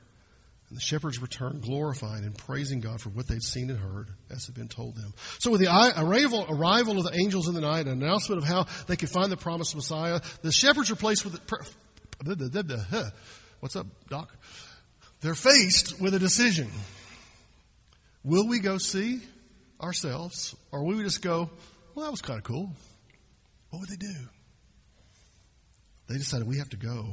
And 0.70 0.76
the 0.76 0.82
shepherds 0.82 1.20
returned, 1.20 1.62
glorifying 1.62 2.24
and 2.24 2.32
praising 2.38 2.78
God 2.78 3.00
for 3.00 3.08
what 3.10 3.26
they'd 3.26 3.42
seen 3.42 3.70
and 3.70 3.78
heard, 3.78 4.08
as 4.30 4.46
had 4.46 4.54
been 4.54 4.68
told 4.68 4.94
them. 4.94 5.12
So 5.40 5.50
with 5.50 5.60
the 5.60 5.66
arrival, 5.66 6.46
arrival 6.48 6.96
of 6.96 7.04
the 7.04 7.18
angels 7.18 7.48
in 7.48 7.54
the 7.54 7.60
night, 7.60 7.86
an 7.86 7.92
announcement 8.02 8.40
of 8.40 8.48
how 8.48 8.66
they 8.86 8.94
could 8.94 9.10
find 9.10 9.32
the 9.32 9.36
promised 9.36 9.74
Messiah, 9.74 10.20
the 10.42 10.52
shepherds 10.52 10.88
are 10.92 10.96
placed 10.96 11.24
with, 11.24 11.34
the, 11.34 13.12
what's 13.58 13.74
up, 13.74 13.86
Doc? 14.08 14.32
They're 15.22 15.34
faced 15.34 16.00
with 16.00 16.14
a 16.14 16.20
decision. 16.20 16.70
Will 18.22 18.46
we 18.46 18.60
go 18.60 18.78
see 18.78 19.20
ourselves, 19.80 20.54
or 20.70 20.84
will 20.84 20.96
we 20.96 21.02
just 21.02 21.20
go, 21.20 21.50
well, 21.96 22.04
that 22.04 22.12
was 22.12 22.22
kind 22.22 22.38
of 22.38 22.44
cool? 22.44 22.70
What 23.70 23.80
would 23.80 23.88
they 23.88 23.96
do? 23.96 24.14
They 26.06 26.16
decided 26.16 26.46
we 26.46 26.58
have 26.58 26.70
to 26.70 26.76
go 26.76 27.06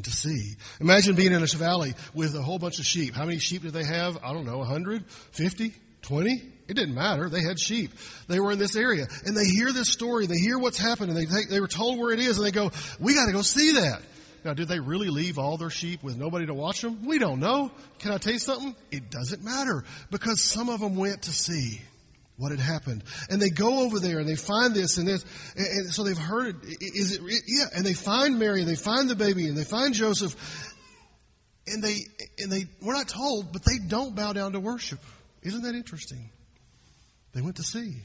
and 0.00 0.04
to 0.06 0.10
see. 0.10 0.56
Imagine 0.80 1.14
being 1.14 1.32
in 1.32 1.42
a 1.42 1.46
valley 1.46 1.94
with 2.14 2.34
a 2.34 2.40
whole 2.40 2.58
bunch 2.58 2.78
of 2.78 2.86
sheep. 2.86 3.14
How 3.14 3.26
many 3.26 3.38
sheep 3.38 3.62
did 3.62 3.74
they 3.74 3.84
have? 3.84 4.16
I 4.24 4.32
don't 4.32 4.46
know, 4.46 4.58
100, 4.58 5.04
50, 5.04 5.74
20? 6.00 6.42
It 6.68 6.74
didn't 6.74 6.94
matter. 6.94 7.28
They 7.28 7.42
had 7.42 7.60
sheep. 7.60 7.90
They 8.26 8.40
were 8.40 8.52
in 8.52 8.58
this 8.58 8.76
area. 8.76 9.08
And 9.26 9.36
they 9.36 9.44
hear 9.44 9.72
this 9.72 9.90
story. 9.90 10.26
They 10.26 10.38
hear 10.38 10.58
what's 10.58 10.78
happened. 10.78 11.10
And 11.10 11.18
they, 11.18 11.44
they 11.44 11.60
were 11.60 11.68
told 11.68 11.98
where 11.98 12.12
it 12.12 12.20
is. 12.20 12.38
And 12.38 12.46
they 12.46 12.50
go, 12.50 12.70
we 12.98 13.14
got 13.14 13.26
to 13.26 13.32
go 13.32 13.42
see 13.42 13.72
that. 13.72 14.00
Now, 14.42 14.54
did 14.54 14.68
they 14.68 14.80
really 14.80 15.08
leave 15.08 15.38
all 15.38 15.58
their 15.58 15.68
sheep 15.68 16.02
with 16.02 16.16
nobody 16.16 16.46
to 16.46 16.54
watch 16.54 16.80
them? 16.80 17.04
We 17.04 17.18
don't 17.18 17.40
know. 17.40 17.70
Can 17.98 18.12
I 18.12 18.18
tell 18.18 18.32
you 18.32 18.38
something? 18.38 18.74
It 18.90 19.10
doesn't 19.10 19.44
matter 19.44 19.84
because 20.10 20.40
some 20.40 20.70
of 20.70 20.80
them 20.80 20.96
went 20.96 21.22
to 21.22 21.30
see 21.30 21.82
what 22.40 22.50
had 22.50 22.58
happened. 22.58 23.04
And 23.28 23.40
they 23.40 23.50
go 23.50 23.80
over 23.80 24.00
there 24.00 24.18
and 24.18 24.28
they 24.28 24.34
find 24.34 24.74
this 24.74 24.96
and 24.96 25.06
this, 25.06 25.24
and, 25.56 25.66
and 25.66 25.90
so 25.90 26.02
they've 26.04 26.16
heard 26.16 26.56
it. 26.64 26.78
Is 26.80 27.12
it, 27.12 27.20
yeah, 27.46 27.66
and 27.76 27.84
they 27.84 27.92
find 27.92 28.38
Mary 28.38 28.60
and 28.60 28.68
they 28.68 28.76
find 28.76 29.08
the 29.08 29.14
baby 29.14 29.46
and 29.46 29.56
they 29.56 29.64
find 29.64 29.92
Joseph 29.92 30.34
and 31.66 31.84
they, 31.84 31.98
and 32.38 32.50
they, 32.50 32.64
we're 32.80 32.94
not 32.94 33.08
told, 33.08 33.52
but 33.52 33.62
they 33.64 33.78
don't 33.86 34.16
bow 34.16 34.32
down 34.32 34.52
to 34.52 34.60
worship. 34.60 35.00
Isn't 35.42 35.62
that 35.62 35.74
interesting? 35.74 36.30
They 37.34 37.42
went 37.42 37.56
to 37.56 37.62
see. 37.62 38.02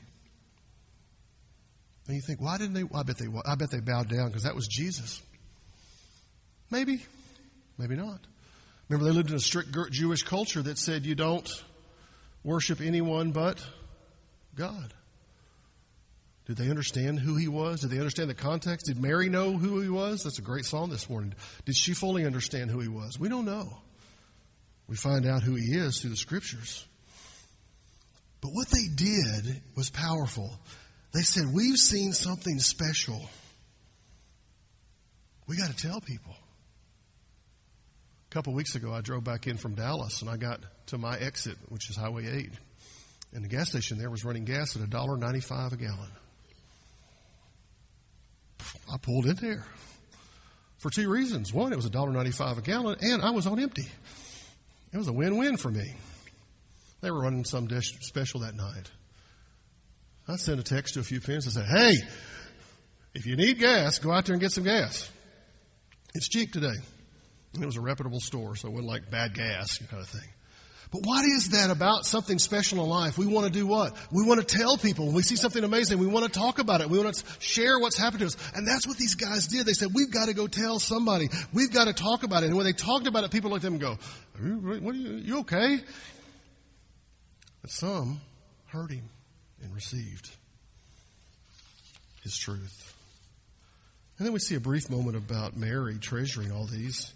And 2.07 2.15
you 2.15 2.21
think, 2.21 2.41
why 2.41 2.57
didn't 2.57 2.73
they? 2.73 2.83
Well, 2.83 2.99
I 2.99 3.03
bet 3.03 3.17
they, 3.17 3.27
I 3.45 3.55
bet 3.55 3.71
they 3.71 3.79
bowed 3.79 4.09
down 4.09 4.27
because 4.27 4.43
that 4.43 4.53
was 4.53 4.67
Jesus. 4.67 5.21
Maybe, 6.69 7.03
maybe 7.77 7.95
not. 7.95 8.19
Remember, 8.89 9.09
they 9.09 9.15
lived 9.15 9.29
in 9.29 9.35
a 9.37 9.39
strict 9.39 9.69
Jewish 9.91 10.23
culture 10.23 10.61
that 10.61 10.77
said 10.77 11.05
you 11.05 11.15
don't 11.15 11.49
worship 12.43 12.81
anyone 12.81 13.31
but 13.31 13.65
God. 14.55 14.93
Did 16.45 16.57
they 16.57 16.69
understand 16.69 17.19
who 17.19 17.35
he 17.35 17.47
was? 17.47 17.81
Did 17.81 17.89
they 17.89 17.97
understand 17.97 18.29
the 18.29 18.35
context? 18.35 18.85
Did 18.85 19.01
Mary 19.01 19.29
know 19.29 19.53
who 19.53 19.81
he 19.81 19.89
was? 19.89 20.23
That's 20.23 20.37
a 20.37 20.43
great 20.43 20.65
song 20.65 20.89
this 20.89 21.09
morning. 21.09 21.33
Did 21.65 21.75
she 21.75 21.93
fully 21.93 22.25
understand 22.25 22.69
who 22.69 22.79
he 22.79 22.87
was? 22.87 23.19
We 23.19 23.29
don't 23.29 23.45
know. 23.45 23.77
We 24.87 24.95
find 24.95 25.25
out 25.25 25.41
who 25.41 25.55
he 25.55 25.75
is 25.75 25.99
through 25.99 26.11
the 26.11 26.15
scriptures. 26.15 26.85
But 28.41 28.51
what 28.51 28.67
they 28.69 28.87
did 28.93 29.61
was 29.75 29.89
powerful. 29.89 30.53
They 31.13 31.21
said, 31.21 31.45
We've 31.51 31.77
seen 31.77 32.13
something 32.13 32.59
special. 32.59 33.27
We 35.47 35.57
got 35.57 35.71
to 35.71 35.75
tell 35.75 35.99
people. 35.99 36.35
A 38.29 38.33
couple 38.33 38.53
weeks 38.53 38.75
ago, 38.75 38.93
I 38.93 39.01
drove 39.01 39.23
back 39.23 39.47
in 39.47 39.57
from 39.57 39.73
Dallas 39.73 40.21
and 40.21 40.29
I 40.29 40.37
got 40.37 40.59
to 40.87 40.99
my 40.99 41.17
exit, 41.17 41.57
which 41.69 41.89
is 41.89 41.95
Highway 41.95 42.27
8. 42.27 42.51
And 43.35 43.43
the 43.43 43.49
gas 43.49 43.67
station 43.69 43.97
there 43.97 44.09
was 44.09 44.23
running 44.23 44.45
gas 44.45 44.77
at 44.77 44.81
$1.95 44.81 45.73
a 45.73 45.75
gallon. 45.75 46.09
I 48.91 48.97
pulled 48.97 49.25
in 49.25 49.35
there 49.35 49.65
for 50.77 50.89
two 50.89 51.09
reasons. 51.09 51.53
One, 51.53 51.73
it 51.73 51.75
was 51.75 51.89
$1.95 51.89 52.59
a 52.59 52.61
gallon, 52.61 52.97
and 53.01 53.21
I 53.21 53.31
was 53.31 53.45
on 53.45 53.59
empty. 53.59 53.87
It 54.93 54.97
was 54.97 55.09
a 55.09 55.13
win 55.13 55.37
win 55.37 55.57
for 55.57 55.69
me. 55.69 55.95
They 57.01 57.11
were 57.11 57.19
running 57.19 57.43
some 57.43 57.67
dish 57.67 57.91
special 57.99 58.39
that 58.39 58.55
night. 58.55 58.89
I 60.29 60.37
sent 60.37 60.61
a 60.61 60.63
text 60.63 60.93
to 60.93 61.01
a 61.01 61.03
few 61.03 61.19
friends 61.19 61.45
and 61.45 61.53
said, 61.53 61.65
Hey, 61.65 61.91
if 63.13 63.25
you 63.25 63.35
need 63.35 63.59
gas, 63.59 63.99
go 63.99 64.13
out 64.13 64.25
there 64.25 64.33
and 64.33 64.41
get 64.41 64.53
some 64.53 64.63
gas. 64.63 65.11
It's 66.13 66.29
cheap 66.29 66.53
today. 66.53 66.77
And 67.53 67.61
it 67.61 67.65
was 67.65 67.75
a 67.75 67.81
reputable 67.81 68.21
store, 68.21 68.55
so 68.55 68.69
it 68.69 68.71
wasn't 68.71 68.87
like 68.87 69.11
bad 69.11 69.33
gas 69.33 69.77
kind 69.89 70.01
of 70.01 70.07
thing. 70.07 70.29
But 70.91 71.01
what 71.03 71.25
is 71.25 71.49
that 71.49 71.71
about 71.71 72.05
something 72.05 72.39
special 72.39 72.83
in 72.83 72.89
life? 72.89 73.17
We 73.17 73.25
want 73.25 73.47
to 73.47 73.51
do 73.51 73.65
what? 73.67 73.95
We 74.11 74.25
want 74.25 74.47
to 74.47 74.57
tell 74.57 74.77
people. 74.77 75.07
When 75.07 75.15
we 75.15 75.23
see 75.23 75.35
something 75.35 75.63
amazing, 75.63 75.97
we 75.97 76.07
want 76.07 76.31
to 76.31 76.39
talk 76.39 76.59
about 76.59 76.81
it. 76.81 76.89
We 76.89 76.99
want 76.99 77.15
to 77.15 77.23
share 77.39 77.79
what's 77.79 77.97
happened 77.97 78.21
to 78.21 78.27
us. 78.27 78.37
And 78.55 78.67
that's 78.67 78.87
what 78.87 78.97
these 78.97 79.15
guys 79.15 79.47
did. 79.47 79.65
They 79.65 79.73
said, 79.73 79.89
we've 79.93 80.11
got 80.11 80.27
to 80.27 80.33
go 80.33 80.47
tell 80.47 80.79
somebody. 80.79 81.29
We've 81.53 81.71
got 81.71 81.85
to 81.85 81.93
talk 81.93 82.23
about 82.23 82.43
it. 82.43 82.47
And 82.47 82.55
when 82.55 82.65
they 82.65 82.73
talked 82.73 83.07
about 83.07 83.23
it, 83.23 83.31
people 83.31 83.49
looked 83.49 83.65
at 83.65 83.71
them 83.71 83.81
and 83.81 83.81
go, 83.81 83.97
what 84.81 84.95
are 84.95 84.97
you, 84.97 85.13
you 85.17 85.39
okay? 85.39 85.79
But 87.61 87.71
some 87.71 88.21
heard 88.67 88.91
him 88.91 89.09
and 89.63 89.73
received 89.73 90.29
his 92.23 92.37
truth. 92.37 92.93
And 94.17 94.25
then 94.25 94.33
we 94.33 94.39
see 94.39 94.55
a 94.55 94.59
brief 94.59 94.89
moment 94.89 95.17
about 95.17 95.57
Mary 95.57 95.97
treasuring 95.99 96.51
all 96.51 96.65
these. 96.65 97.13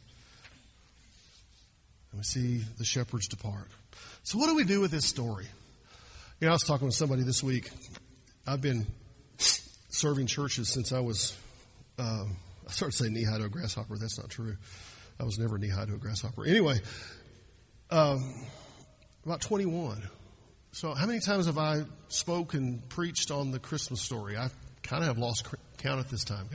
And 2.11 2.19
we 2.19 2.23
see 2.23 2.63
the 2.77 2.85
shepherds 2.85 3.27
depart. 3.27 3.67
So, 4.23 4.37
what 4.37 4.47
do 4.47 4.55
we 4.55 4.63
do 4.63 4.81
with 4.81 4.91
this 4.91 5.05
story? 5.05 5.45
You 6.39 6.47
know, 6.47 6.51
I 6.51 6.53
was 6.53 6.63
talking 6.63 6.85
with 6.85 6.95
somebody 6.95 7.23
this 7.23 7.43
week. 7.43 7.69
I've 8.47 8.61
been 8.61 8.87
serving 9.89 10.27
churches 10.27 10.69
since 10.69 10.91
I 10.91 10.99
was, 10.99 11.35
um, 11.97 12.37
I 12.67 12.71
started 12.71 12.95
saying 12.95 13.13
knee 13.13 13.23
high 13.23 13.37
to 13.37 13.45
a 13.45 13.49
grasshopper. 13.49 13.97
That's 13.97 14.17
not 14.17 14.29
true. 14.29 14.55
I 15.19 15.23
was 15.23 15.37
never 15.37 15.57
knee 15.57 15.69
high 15.69 15.85
to 15.85 15.93
a 15.93 15.97
grasshopper. 15.97 16.45
Anyway, 16.45 16.79
um, 17.89 18.47
about 19.25 19.41
21. 19.41 20.01
So, 20.71 20.93
how 20.93 21.05
many 21.05 21.19
times 21.19 21.47
have 21.47 21.57
I 21.57 21.83
spoke 22.07 22.53
and 22.53 22.87
preached 22.89 23.31
on 23.31 23.51
the 23.51 23.59
Christmas 23.59 24.01
story? 24.01 24.37
I 24.37 24.49
kind 24.83 25.03
of 25.03 25.07
have 25.07 25.17
lost 25.17 25.47
count 25.77 25.99
at 25.99 26.09
this 26.09 26.23
time. 26.23 26.47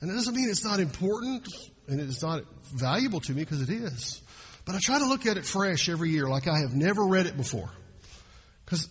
And 0.00 0.10
it 0.10 0.14
doesn't 0.14 0.34
mean 0.34 0.48
it's 0.48 0.64
not 0.64 0.80
important 0.80 1.46
and 1.86 2.00
it's 2.00 2.22
not 2.22 2.42
valuable 2.74 3.20
to 3.20 3.32
me 3.32 3.42
because 3.42 3.60
it 3.60 3.70
is. 3.70 4.22
But 4.64 4.74
I 4.74 4.78
try 4.80 4.98
to 4.98 5.06
look 5.06 5.26
at 5.26 5.36
it 5.36 5.44
fresh 5.44 5.88
every 5.88 6.10
year 6.10 6.28
like 6.28 6.46
I 6.46 6.60
have 6.60 6.74
never 6.74 7.04
read 7.04 7.26
it 7.26 7.36
before. 7.36 7.70
Because 8.64 8.88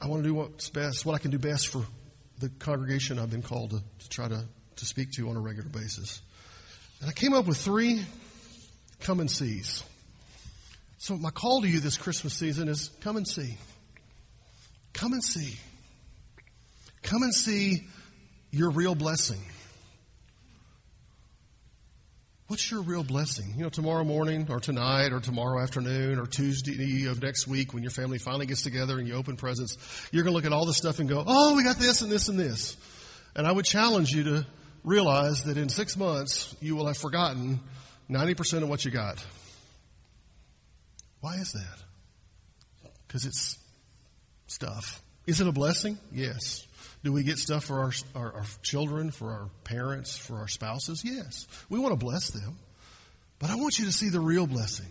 I 0.00 0.06
want 0.06 0.22
to 0.22 0.28
do 0.28 0.34
what's 0.34 0.70
best, 0.70 1.04
what 1.04 1.14
I 1.14 1.18
can 1.18 1.30
do 1.30 1.38
best 1.38 1.68
for 1.68 1.84
the 2.38 2.48
congregation 2.48 3.18
I've 3.18 3.30
been 3.30 3.42
called 3.42 3.70
to, 3.70 3.78
to 3.78 4.08
try 4.08 4.28
to, 4.28 4.44
to 4.76 4.84
speak 4.84 5.12
to 5.12 5.28
on 5.28 5.36
a 5.36 5.40
regular 5.40 5.68
basis. 5.68 6.22
And 7.00 7.10
I 7.10 7.12
came 7.12 7.34
up 7.34 7.46
with 7.46 7.58
three 7.58 8.04
come 9.00 9.20
and 9.20 9.30
sees. 9.30 9.84
So 10.98 11.16
my 11.16 11.30
call 11.30 11.60
to 11.60 11.68
you 11.68 11.80
this 11.80 11.98
Christmas 11.98 12.32
season 12.32 12.68
is 12.68 12.90
come 13.00 13.16
and 13.16 13.28
see. 13.28 13.58
Come 14.94 15.12
and 15.12 15.22
see. 15.22 15.58
Come 17.02 17.22
and 17.22 17.34
see 17.34 17.86
your 18.50 18.70
real 18.70 18.94
blessing. 18.94 19.40
What's 22.46 22.70
your 22.70 22.82
real 22.82 23.02
blessing? 23.02 23.54
You 23.56 23.62
know, 23.62 23.70
tomorrow 23.70 24.04
morning 24.04 24.48
or 24.50 24.60
tonight 24.60 25.12
or 25.12 25.20
tomorrow 25.20 25.62
afternoon 25.62 26.18
or 26.18 26.26
Tuesday 26.26 27.06
of 27.06 27.22
next 27.22 27.48
week 27.48 27.72
when 27.72 27.82
your 27.82 27.90
family 27.90 28.18
finally 28.18 28.44
gets 28.44 28.60
together 28.60 28.98
and 28.98 29.08
you 29.08 29.14
open 29.14 29.36
presents, 29.36 29.78
you're 30.12 30.24
going 30.24 30.32
to 30.32 30.36
look 30.36 30.44
at 30.44 30.52
all 30.52 30.66
this 30.66 30.76
stuff 30.76 30.98
and 30.98 31.08
go, 31.08 31.24
oh, 31.26 31.54
we 31.56 31.64
got 31.64 31.78
this 31.78 32.02
and 32.02 32.12
this 32.12 32.28
and 32.28 32.38
this. 32.38 32.76
And 33.34 33.46
I 33.46 33.52
would 33.52 33.64
challenge 33.64 34.10
you 34.10 34.24
to 34.24 34.46
realize 34.84 35.44
that 35.44 35.56
in 35.56 35.70
six 35.70 35.96
months 35.96 36.54
you 36.60 36.76
will 36.76 36.86
have 36.86 36.98
forgotten 36.98 37.60
90% 38.10 38.62
of 38.62 38.68
what 38.68 38.84
you 38.84 38.90
got. 38.90 39.24
Why 41.20 41.36
is 41.36 41.50
that? 41.52 42.90
Because 43.06 43.24
it's 43.24 43.58
stuff. 44.48 45.02
Is 45.26 45.40
it 45.40 45.46
a 45.46 45.52
blessing? 45.52 45.98
Yes. 46.12 46.66
Do 47.04 47.12
we 47.12 47.22
get 47.22 47.36
stuff 47.36 47.64
for 47.64 47.80
our, 47.80 47.92
our, 48.14 48.32
our, 48.32 48.44
children, 48.62 49.10
for 49.10 49.30
our 49.30 49.50
parents, 49.62 50.16
for 50.16 50.38
our 50.38 50.48
spouses? 50.48 51.02
Yes. 51.04 51.46
We 51.68 51.78
want 51.78 51.92
to 51.92 52.02
bless 52.02 52.30
them. 52.30 52.58
But 53.38 53.50
I 53.50 53.56
want 53.56 53.78
you 53.78 53.84
to 53.84 53.92
see 53.92 54.08
the 54.08 54.20
real 54.20 54.46
blessing. 54.46 54.90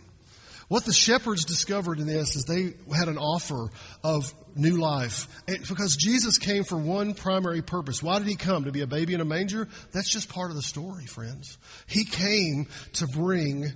What 0.67 0.85
the 0.85 0.93
shepherds 0.93 1.43
discovered 1.43 1.99
in 1.99 2.05
this 2.05 2.35
is 2.35 2.45
they 2.45 2.75
had 2.95 3.07
an 3.07 3.17
offer 3.17 3.69
of 4.03 4.31
new 4.55 4.77
life. 4.77 5.27
And 5.47 5.67
because 5.67 5.97
Jesus 5.97 6.37
came 6.37 6.63
for 6.63 6.77
one 6.77 7.15
primary 7.15 7.63
purpose. 7.63 8.01
Why 8.03 8.19
did 8.19 8.27
he 8.27 8.35
come? 8.35 8.65
To 8.65 8.71
be 8.71 8.81
a 8.81 8.87
baby 8.87 9.15
in 9.15 9.21
a 9.21 9.25
manger? 9.25 9.67
That's 9.91 10.09
just 10.09 10.29
part 10.29 10.51
of 10.51 10.55
the 10.55 10.61
story, 10.61 11.07
friends. 11.07 11.57
He 11.87 12.05
came 12.05 12.67
to 12.93 13.07
bring 13.07 13.73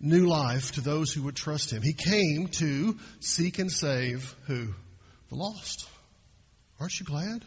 new 0.00 0.26
life 0.26 0.72
to 0.72 0.80
those 0.80 1.12
who 1.12 1.22
would 1.22 1.36
trust 1.36 1.72
him. 1.72 1.82
He 1.82 1.92
came 1.92 2.48
to 2.48 2.98
seek 3.20 3.60
and 3.60 3.70
save 3.70 4.34
who? 4.46 4.74
The 5.28 5.36
lost. 5.36 5.88
Aren't 6.80 6.98
you 6.98 7.06
glad? 7.06 7.44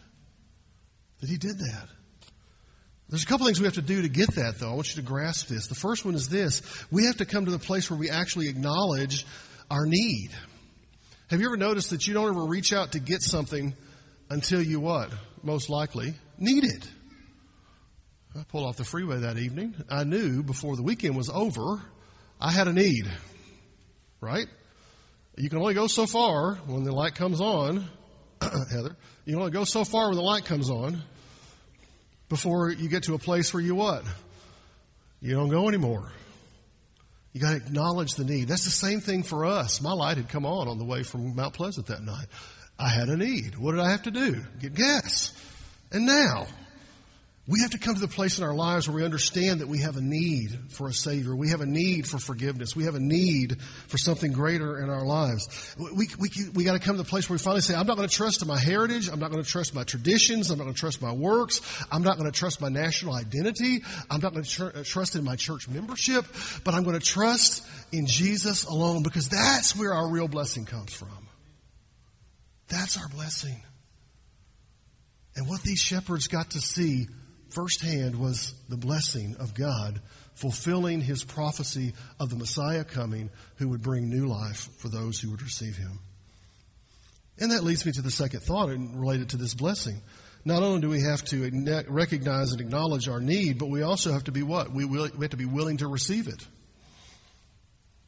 That 1.21 1.29
he 1.29 1.37
did 1.37 1.57
that. 1.57 1.87
There's 3.11 3.23
a 3.23 3.25
couple 3.25 3.45
things 3.45 3.59
we 3.59 3.65
have 3.65 3.73
to 3.75 3.81
do 3.81 4.03
to 4.03 4.09
get 4.09 4.35
that, 4.35 4.57
though. 4.57 4.71
I 4.71 4.73
want 4.73 4.95
you 4.95 5.01
to 5.01 5.07
grasp 5.07 5.47
this. 5.47 5.67
The 5.67 5.75
first 5.75 6.05
one 6.05 6.15
is 6.15 6.29
this 6.29 6.61
we 6.91 7.05
have 7.05 7.17
to 7.17 7.25
come 7.25 7.45
to 7.45 7.51
the 7.51 7.59
place 7.59 7.89
where 7.89 7.99
we 7.99 8.09
actually 8.09 8.47
acknowledge 8.47 9.25
our 9.69 9.85
need. 9.85 10.31
Have 11.29 11.41
you 11.41 11.47
ever 11.47 11.57
noticed 11.57 11.89
that 11.89 12.07
you 12.07 12.13
don't 12.13 12.29
ever 12.29 12.45
reach 12.45 12.71
out 12.71 12.93
to 12.93 12.99
get 12.99 13.21
something 13.21 13.75
until 14.29 14.61
you 14.61 14.79
what? 14.79 15.11
Most 15.43 15.69
likely 15.69 16.13
need 16.37 16.63
it. 16.63 16.89
I 18.37 18.43
pulled 18.43 18.63
off 18.63 18.77
the 18.77 18.85
freeway 18.85 19.19
that 19.19 19.37
evening. 19.37 19.75
I 19.89 20.05
knew 20.05 20.41
before 20.41 20.77
the 20.77 20.83
weekend 20.83 21.17
was 21.17 21.29
over, 21.29 21.81
I 22.39 22.51
had 22.51 22.69
a 22.69 22.73
need. 22.73 23.11
Right? 24.21 24.47
You 25.35 25.49
can 25.49 25.59
only 25.59 25.73
go 25.73 25.87
so 25.87 26.05
far 26.05 26.55
when 26.65 26.85
the 26.85 26.93
light 26.93 27.15
comes 27.15 27.41
on, 27.41 27.89
Heather. 28.41 28.95
You 29.25 29.33
can 29.33 29.39
only 29.39 29.51
go 29.51 29.65
so 29.65 29.83
far 29.83 30.07
when 30.07 30.15
the 30.15 30.23
light 30.23 30.45
comes 30.45 30.69
on 30.69 31.01
before 32.31 32.71
you 32.71 32.87
get 32.87 33.03
to 33.03 33.13
a 33.13 33.19
place 33.19 33.53
where 33.53 33.61
you 33.61 33.75
what? 33.75 34.05
You 35.21 35.35
don't 35.35 35.49
go 35.49 35.67
anymore. 35.67 36.09
You 37.33 37.41
got 37.41 37.51
to 37.51 37.57
acknowledge 37.57 38.15
the 38.15 38.23
need. 38.23 38.47
That's 38.47 38.63
the 38.63 38.71
same 38.71 39.01
thing 39.01 39.23
for 39.23 39.45
us. 39.45 39.81
My 39.81 39.91
light 39.91 40.15
had 40.15 40.29
come 40.29 40.45
on 40.45 40.69
on 40.69 40.79
the 40.79 40.85
way 40.85 41.03
from 41.03 41.35
Mount 41.35 41.53
Pleasant 41.53 41.87
that 41.87 42.01
night. 42.01 42.27
I 42.79 42.87
had 42.87 43.09
a 43.09 43.17
need. 43.17 43.57
What 43.57 43.73
did 43.73 43.81
I 43.81 43.91
have 43.91 44.03
to 44.03 44.11
do? 44.11 44.41
Get 44.59 44.73
gas. 44.73 45.33
And 45.91 46.05
now, 46.05 46.47
we 47.47 47.61
have 47.61 47.71
to 47.71 47.79
come 47.79 47.95
to 47.95 48.01
the 48.01 48.07
place 48.07 48.37
in 48.37 48.43
our 48.43 48.53
lives 48.53 48.87
where 48.87 48.95
we 48.95 49.03
understand 49.03 49.61
that 49.61 49.67
we 49.67 49.79
have 49.79 49.97
a 49.97 50.01
need 50.01 50.51
for 50.69 50.87
a 50.87 50.93
Savior. 50.93 51.35
We 51.35 51.49
have 51.49 51.61
a 51.61 51.65
need 51.65 52.07
for 52.07 52.19
forgiveness. 52.19 52.75
We 52.75 52.83
have 52.83 52.93
a 52.93 52.99
need 52.99 53.59
for 53.87 53.97
something 53.97 54.31
greater 54.31 54.79
in 54.79 54.91
our 54.91 55.03
lives. 55.03 55.75
We, 55.77 56.07
we, 56.19 56.29
we 56.53 56.63
got 56.63 56.73
to 56.73 56.79
come 56.79 56.97
to 56.97 57.01
the 57.01 57.09
place 57.09 57.27
where 57.27 57.33
we 57.33 57.39
finally 57.39 57.61
say, 57.61 57.73
I'm 57.73 57.87
not 57.87 57.97
going 57.97 58.07
to 58.07 58.15
trust 58.15 58.43
in 58.43 58.47
my 58.47 58.59
heritage. 58.59 59.09
I'm 59.09 59.19
not 59.19 59.31
going 59.31 59.43
to 59.43 59.49
trust 59.49 59.73
my 59.73 59.83
traditions. 59.83 60.51
I'm 60.51 60.59
not 60.59 60.65
going 60.65 60.75
to 60.75 60.79
trust 60.79 61.01
my 61.01 61.11
works. 61.11 61.61
I'm 61.91 62.03
not 62.03 62.19
going 62.19 62.31
to 62.31 62.37
trust 62.37 62.61
my 62.61 62.69
national 62.69 63.15
identity. 63.15 63.81
I'm 64.11 64.21
not 64.21 64.33
going 64.33 64.43
to 64.43 64.49
tr- 64.49 64.77
uh, 64.77 64.83
trust 64.83 65.15
in 65.15 65.23
my 65.23 65.35
church 65.35 65.67
membership, 65.67 66.25
but 66.63 66.75
I'm 66.75 66.83
going 66.83 66.99
to 66.99 67.05
trust 67.05 67.65
in 67.91 68.05
Jesus 68.05 68.65
alone 68.65 69.01
because 69.01 69.29
that's 69.29 69.75
where 69.75 69.95
our 69.95 70.07
real 70.07 70.27
blessing 70.27 70.65
comes 70.65 70.93
from. 70.93 71.27
That's 72.67 72.97
our 72.97 73.09
blessing. 73.09 73.63
And 75.35 75.49
what 75.49 75.63
these 75.63 75.79
shepherds 75.79 76.27
got 76.27 76.51
to 76.51 76.61
see 76.61 77.07
firsthand 77.53 78.19
was 78.19 78.53
the 78.69 78.77
blessing 78.77 79.35
of 79.39 79.53
God 79.53 80.01
fulfilling 80.35 81.01
his 81.01 81.23
prophecy 81.23 81.93
of 82.19 82.29
the 82.29 82.35
Messiah 82.35 82.83
coming 82.83 83.29
who 83.57 83.69
would 83.69 83.81
bring 83.81 84.09
new 84.09 84.27
life 84.27 84.69
for 84.77 84.89
those 84.89 85.19
who 85.19 85.29
would 85.31 85.41
receive 85.41 85.75
him. 85.75 85.99
And 87.39 87.51
that 87.51 87.63
leads 87.63 87.85
me 87.85 87.91
to 87.93 88.01
the 88.01 88.11
second 88.11 88.41
thought 88.41 88.69
related 88.69 89.29
to 89.29 89.37
this 89.37 89.53
blessing. 89.53 90.01
Not 90.43 90.63
only 90.63 90.81
do 90.81 90.89
we 90.89 91.01
have 91.01 91.23
to 91.25 91.83
recognize 91.87 92.51
and 92.51 92.61
acknowledge 92.61 93.07
our 93.07 93.19
need, 93.19 93.59
but 93.59 93.69
we 93.69 93.83
also 93.83 94.11
have 94.11 94.23
to 94.25 94.31
be 94.31 94.41
what? 94.41 94.71
We, 94.71 94.85
will, 94.85 95.09
we 95.15 95.23
have 95.23 95.31
to 95.31 95.37
be 95.37 95.45
willing 95.45 95.77
to 95.77 95.87
receive 95.87 96.27
it. 96.27 96.45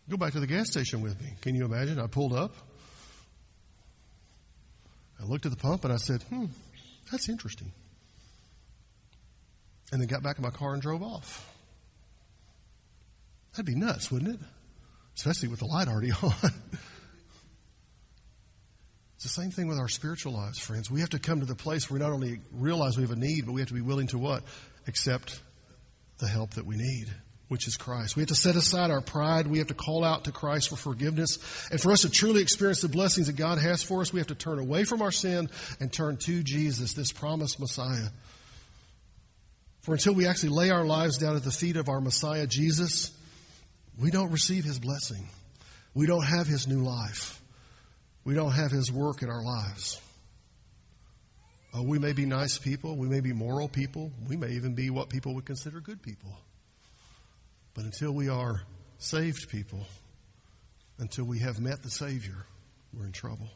Go 0.10 0.18
back 0.18 0.34
to 0.34 0.40
the 0.40 0.48
gas 0.48 0.70
station 0.70 1.02
with 1.02 1.20
me. 1.22 1.34
Can 1.42 1.56
you 1.56 1.66
imagine? 1.66 2.00
I 2.00 2.08
pulled 2.08 2.34
up. 2.34 2.56
I 5.22 5.26
looked 5.26 5.46
at 5.46 5.52
the 5.52 5.58
pump 5.58 5.84
and 5.86 5.94
I 5.94 5.98
said, 5.98 6.22
hmm, 6.24 6.46
that's 7.12 7.30
interesting 7.30 7.72
and 9.92 10.02
then 10.02 10.08
got 10.08 10.24
back 10.24 10.38
in 10.38 10.44
my 10.44 10.50
car 10.50 10.74
and 10.74 10.82
drove 10.82 11.04
off. 11.04 11.50
That'd 13.54 13.66
be 13.66 13.76
nuts, 13.76 14.12
wouldn't 14.12 14.34
it? 14.36 14.40
Especially 15.16 15.48
with 15.48 15.60
the 15.60 15.66
light 15.66 15.88
already 15.88 16.12
on. 16.24 16.34
it's 19.16 19.24
the 19.24 19.30
same 19.30 19.52
thing 19.52 19.68
with 19.68 19.78
our 19.78 19.88
spiritual 19.88 20.34
lives, 20.34 20.58
friends. 20.58 20.90
We 20.90 21.02
have 21.02 21.12
to 21.12 21.20
come 21.20 21.40
to 21.40 21.46
the 21.46 21.56
place 21.56 21.90
where 21.90 22.00
we 22.00 22.06
not 22.06 22.12
only 22.14 22.40
realize 22.52 22.98
we 22.98 23.04
have 23.04 23.12
a 23.12 23.16
need, 23.16 23.46
but 23.46 23.52
we 23.54 23.62
have 23.62 23.68
to 23.68 23.76
be 23.76 23.82
willing 23.82 24.08
to 24.08 24.18
what? 24.18 24.44
Accept 24.88 25.40
the 26.18 26.28
help 26.28 26.52
that 26.52 26.66
we 26.66 26.78
need, 26.78 27.08
which 27.48 27.68
is 27.68 27.78
Christ. 27.78 28.16
We 28.16 28.22
have 28.22 28.30
to 28.30 28.36
set 28.36 28.56
aside 28.56 28.90
our 28.90 29.02
pride. 29.02 29.46
We 29.46 29.60
have 29.60 29.68
to 29.68 29.76
call 29.76 30.04
out 30.04 30.24
to 30.24 30.32
Christ 30.32 30.70
for 30.70 30.76
forgiveness. 30.76 31.38
And 31.70 31.80
for 31.80 31.92
us 31.92 32.02
to 32.02 32.10
truly 32.10 32.42
experience 32.42 32.82
the 32.82 32.90
blessings 32.90 33.28
that 33.28 33.36
God 33.36 33.60
has 33.60 33.84
for 33.84 34.02
us, 34.02 34.12
we 34.12 34.20
have 34.20 34.28
to 34.28 34.36
turn 34.36 34.58
away 34.58 34.84
from 34.84 35.04
our 35.04 35.12
sin 35.12 35.50
and 35.80 35.94
turn 35.94 36.18
to 36.18 36.42
Jesus, 36.42 36.94
this 36.94 37.12
promised 37.12 37.60
Messiah. 37.60 38.08
For 39.84 39.94
until 39.94 40.14
we 40.14 40.28
actually 40.28 40.50
lay 40.50 40.70
our 40.70 40.86
lives 40.86 41.18
down 41.18 41.36
at 41.36 41.44
the 41.44 41.52
feet 41.52 41.76
of 41.76 41.90
our 41.90 42.00
Messiah, 42.00 42.48
Jesus, 42.48 43.12
we 44.00 44.12
don't 44.12 44.32
receive 44.32 44.64
his 44.64 44.80
blessing. 44.80 45.28
We 45.94 46.08
don't 46.08 46.24
have 46.24 46.48
his 46.48 46.68
new 46.68 46.84
life. 46.84 47.42
We 48.24 48.34
don't 48.34 48.54
have 48.54 48.72
his 48.72 48.92
work 48.92 49.22
in 49.22 49.30
our 49.30 49.44
lives. 49.44 50.02
Oh, 51.74 51.84
we 51.84 52.00
may 52.00 52.14
be 52.14 52.26
nice 52.26 52.58
people. 52.58 52.96
We 52.96 53.10
may 53.10 53.20
be 53.20 53.34
moral 53.34 53.68
people. 53.68 54.12
We 54.30 54.38
may 54.38 54.52
even 54.52 54.74
be 54.74 54.90
what 54.90 55.10
people 55.10 55.36
would 55.36 55.46
consider 55.46 55.82
good 55.82 56.02
people. 56.02 56.38
But 57.74 57.84
until 57.84 58.14
we 58.14 58.30
are 58.30 58.62
saved 59.00 59.50
people, 59.50 59.86
until 60.98 61.26
we 61.26 61.40
have 61.40 61.60
met 61.60 61.84
the 61.84 61.90
Savior, 61.90 62.46
we're 62.94 63.06
in 63.06 63.12
trouble. 63.12 63.50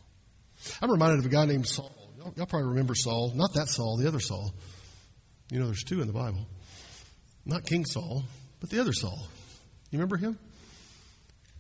I'm 0.82 0.92
reminded 0.92 1.20
of 1.20 1.26
a 1.26 1.30
guy 1.30 1.46
named 1.46 1.68
Saul. 1.68 1.96
Y'all, 2.18 2.34
y'all 2.36 2.48
probably 2.48 2.70
remember 2.70 2.96
Saul. 2.96 3.32
Not 3.34 3.54
that 3.54 3.70
Saul, 3.70 3.98
the 3.98 4.08
other 4.08 4.20
Saul. 4.20 4.52
You 5.50 5.60
know, 5.60 5.66
there's 5.66 5.84
two 5.84 6.02
in 6.02 6.08
the 6.08 6.14
Bible. 6.14 6.46
Not 7.46 7.66
King 7.66 7.86
Saul, 7.86 8.24
but 8.60 8.70
the 8.70 8.80
other 8.80 8.94
Saul. 8.94 9.20
You 9.90 10.00
remember 10.00 10.18
him? 10.18 10.38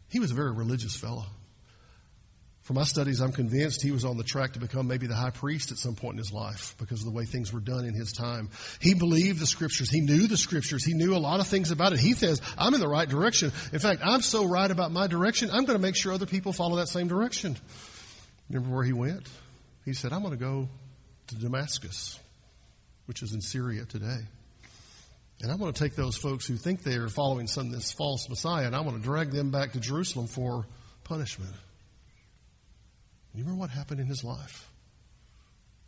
He 0.09 0.19
was 0.19 0.31
a 0.31 0.35
very 0.35 0.51
religious 0.51 0.95
fellow. 0.95 1.25
For 2.67 2.73
my 2.73 2.83
studies, 2.83 3.21
I'm 3.21 3.31
convinced 3.31 3.81
he 3.81 3.91
was 3.91 4.03
on 4.03 4.17
the 4.17 4.25
track 4.25 4.51
to 4.53 4.59
become 4.59 4.89
maybe 4.89 5.07
the 5.07 5.15
high 5.15 5.29
priest 5.29 5.71
at 5.71 5.77
some 5.77 5.95
point 5.95 6.15
in 6.15 6.17
his 6.17 6.33
life 6.33 6.75
because 6.77 6.99
of 6.99 7.05
the 7.05 7.13
way 7.13 7.23
things 7.23 7.53
were 7.53 7.61
done 7.61 7.85
in 7.85 7.93
his 7.93 8.11
time. 8.11 8.49
He 8.81 8.93
believed 8.93 9.39
the 9.39 9.45
scriptures. 9.45 9.89
He 9.89 10.01
knew 10.01 10.27
the 10.27 10.35
scriptures. 10.35 10.83
He 10.83 10.93
knew 10.93 11.15
a 11.15 11.17
lot 11.17 11.39
of 11.39 11.47
things 11.47 11.71
about 11.71 11.93
it. 11.93 11.99
He 11.99 12.11
says, 12.11 12.41
I'm 12.57 12.73
in 12.73 12.81
the 12.81 12.89
right 12.89 13.07
direction. 13.07 13.53
In 13.71 13.79
fact, 13.79 14.01
I'm 14.03 14.19
so 14.21 14.43
right 14.43 14.69
about 14.69 14.91
my 14.91 15.07
direction, 15.07 15.49
I'm 15.49 15.63
going 15.63 15.77
to 15.77 15.81
make 15.81 15.95
sure 15.95 16.11
other 16.11 16.25
people 16.25 16.51
follow 16.51 16.75
that 16.75 16.89
same 16.89 17.07
direction. 17.07 17.55
Remember 18.49 18.75
where 18.75 18.83
he 18.83 18.91
went? 18.91 19.29
He 19.85 19.93
said, 19.93 20.11
I'm 20.11 20.21
going 20.21 20.37
to 20.37 20.37
go 20.37 20.67
to 21.27 21.35
Damascus, 21.35 22.19
which 23.07 23.23
is 23.23 23.33
in 23.33 23.41
Syria 23.41 23.85
today. 23.85 24.19
And 25.41 25.51
I 25.51 25.55
want 25.55 25.75
to 25.75 25.83
take 25.83 25.95
those 25.95 26.17
folks 26.17 26.47
who 26.47 26.55
think 26.55 26.83
they 26.83 26.95
are 26.95 27.09
following 27.09 27.47
some 27.47 27.71
this 27.71 27.91
false 27.91 28.27
Messiah, 28.29 28.65
and 28.65 28.75
I 28.75 28.81
want 28.81 28.97
to 28.97 29.03
drag 29.03 29.31
them 29.31 29.49
back 29.51 29.73
to 29.73 29.79
Jerusalem 29.79 30.27
for 30.27 30.65
punishment. 31.03 31.53
You 33.33 33.43
remember 33.43 33.59
what 33.59 33.69
happened 33.69 33.99
in 33.99 34.07
his 34.07 34.23
life? 34.23 34.69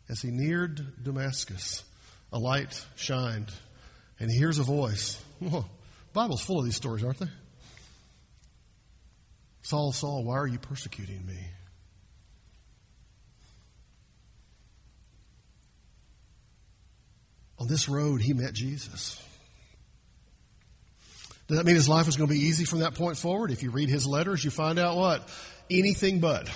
As 0.08 0.20
he 0.22 0.30
neared 0.30 1.02
Damascus, 1.02 1.84
a 2.32 2.38
light 2.38 2.84
shined, 2.96 3.50
and 4.18 4.30
he 4.30 4.38
hears 4.38 4.58
a 4.58 4.62
voice. 4.62 5.22
Well, 5.40 5.68
Bible's 6.12 6.42
full 6.42 6.58
of 6.58 6.64
these 6.64 6.76
stories, 6.76 7.04
aren't 7.04 7.18
they? 7.18 7.30
Saul, 9.62 9.92
Saul, 9.92 10.24
why 10.24 10.34
are 10.34 10.46
you 10.46 10.58
persecuting 10.58 11.24
me? 11.26 11.38
On 17.60 17.68
this 17.68 17.88
road, 17.88 18.22
he 18.22 18.32
met 18.32 18.54
Jesus. 18.54 19.22
Does 21.46 21.58
that 21.58 21.66
mean 21.66 21.74
his 21.74 21.88
life 21.88 22.06
was 22.06 22.16
going 22.16 22.28
to 22.28 22.34
be 22.34 22.40
easy 22.40 22.64
from 22.64 22.78
that 22.78 22.94
point 22.94 23.18
forward? 23.18 23.50
If 23.50 23.62
you 23.62 23.70
read 23.70 23.90
his 23.90 24.06
letters, 24.06 24.44
you 24.44 24.50
find 24.50 24.78
out 24.78 24.96
what? 24.96 25.28
Anything 25.68 26.20
but 26.20 26.48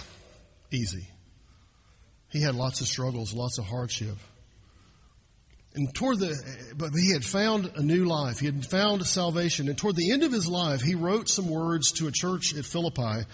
easy. 0.70 1.06
He 2.30 2.40
had 2.40 2.54
lots 2.54 2.80
of 2.80 2.86
struggles, 2.86 3.34
lots 3.34 3.58
of 3.58 3.66
hardship. 3.66 4.16
And 5.74 5.92
toward 5.92 6.20
the, 6.20 6.72
but 6.76 6.90
he 6.94 7.12
had 7.12 7.24
found 7.24 7.72
a 7.76 7.82
new 7.82 8.04
life. 8.04 8.38
He 8.38 8.46
had 8.46 8.64
found 8.64 9.04
salvation. 9.04 9.68
And 9.68 9.76
toward 9.76 9.96
the 9.96 10.12
end 10.12 10.22
of 10.22 10.32
his 10.32 10.48
life, 10.48 10.80
he 10.80 10.94
wrote 10.94 11.28
some 11.28 11.50
words 11.50 11.92
to 11.92 12.06
a 12.06 12.12
church 12.12 12.54
at 12.56 12.64
Philippi 12.64 13.26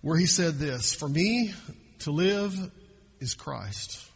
where 0.00 0.16
he 0.16 0.26
said 0.26 0.54
this 0.54 0.94
For 0.94 1.08
me 1.08 1.52
to 2.00 2.12
live 2.12 2.54
is 3.20 3.34
Christ. 3.34 4.08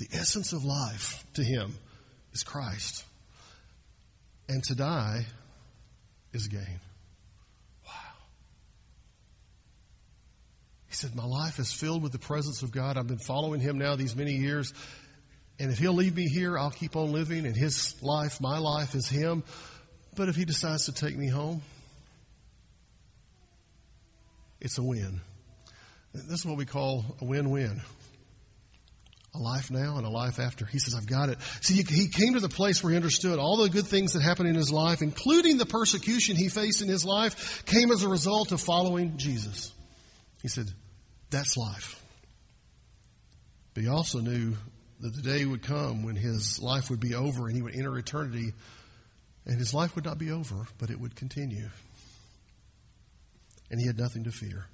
The 0.00 0.08
essence 0.16 0.54
of 0.54 0.64
life 0.64 1.26
to 1.34 1.44
him 1.44 1.74
is 2.32 2.42
Christ. 2.42 3.04
And 4.48 4.64
to 4.64 4.74
die 4.74 5.26
is 6.32 6.48
gain. 6.48 6.80
Wow. 7.86 7.92
He 10.88 10.94
said, 10.94 11.14
My 11.14 11.26
life 11.26 11.58
is 11.58 11.70
filled 11.70 12.02
with 12.02 12.12
the 12.12 12.18
presence 12.18 12.62
of 12.62 12.72
God. 12.72 12.96
I've 12.96 13.08
been 13.08 13.18
following 13.18 13.60
him 13.60 13.76
now 13.76 13.94
these 13.94 14.16
many 14.16 14.32
years. 14.32 14.72
And 15.58 15.70
if 15.70 15.78
he'll 15.78 15.92
leave 15.92 16.16
me 16.16 16.28
here, 16.28 16.58
I'll 16.58 16.70
keep 16.70 16.96
on 16.96 17.12
living. 17.12 17.44
And 17.44 17.54
his 17.54 18.02
life, 18.02 18.40
my 18.40 18.56
life, 18.56 18.94
is 18.94 19.06
him. 19.06 19.44
But 20.16 20.30
if 20.30 20.34
he 20.34 20.46
decides 20.46 20.86
to 20.86 20.92
take 20.92 21.14
me 21.14 21.28
home, 21.28 21.60
it's 24.62 24.78
a 24.78 24.82
win. 24.82 25.20
This 26.14 26.40
is 26.40 26.46
what 26.46 26.56
we 26.56 26.64
call 26.64 27.04
a 27.20 27.24
win 27.26 27.50
win. 27.50 27.82
A 29.32 29.38
life 29.38 29.70
now 29.70 29.96
and 29.96 30.04
a 30.04 30.10
life 30.10 30.40
after. 30.40 30.66
He 30.66 30.80
says, 30.80 30.94
I've 30.96 31.06
got 31.06 31.28
it. 31.28 31.38
See, 31.60 31.82
he 31.82 32.08
came 32.08 32.34
to 32.34 32.40
the 32.40 32.48
place 32.48 32.82
where 32.82 32.90
he 32.90 32.96
understood 32.96 33.38
all 33.38 33.58
the 33.58 33.68
good 33.68 33.86
things 33.86 34.14
that 34.14 34.22
happened 34.22 34.48
in 34.48 34.56
his 34.56 34.72
life, 34.72 35.02
including 35.02 35.56
the 35.56 35.66
persecution 35.66 36.34
he 36.34 36.48
faced 36.48 36.82
in 36.82 36.88
his 36.88 37.04
life, 37.04 37.64
came 37.64 37.92
as 37.92 38.02
a 38.02 38.08
result 38.08 38.50
of 38.50 38.60
following 38.60 39.18
Jesus. 39.18 39.72
He 40.42 40.48
said, 40.48 40.66
That's 41.30 41.56
life. 41.56 42.02
But 43.74 43.84
he 43.84 43.88
also 43.88 44.18
knew 44.18 44.56
that 45.00 45.14
the 45.14 45.22
day 45.22 45.44
would 45.44 45.62
come 45.62 46.02
when 46.02 46.16
his 46.16 46.60
life 46.60 46.90
would 46.90 47.00
be 47.00 47.14
over 47.14 47.46
and 47.46 47.56
he 47.56 47.62
would 47.62 47.76
enter 47.76 47.96
eternity, 47.96 48.52
and 49.46 49.58
his 49.58 49.72
life 49.72 49.94
would 49.94 50.04
not 50.04 50.18
be 50.18 50.30
over, 50.30 50.66
but 50.78 50.90
it 50.90 51.00
would 51.00 51.14
continue. 51.14 51.68
And 53.70 53.80
he 53.80 53.86
had 53.86 53.98
nothing 53.98 54.24
to 54.24 54.32
fear. 54.32 54.66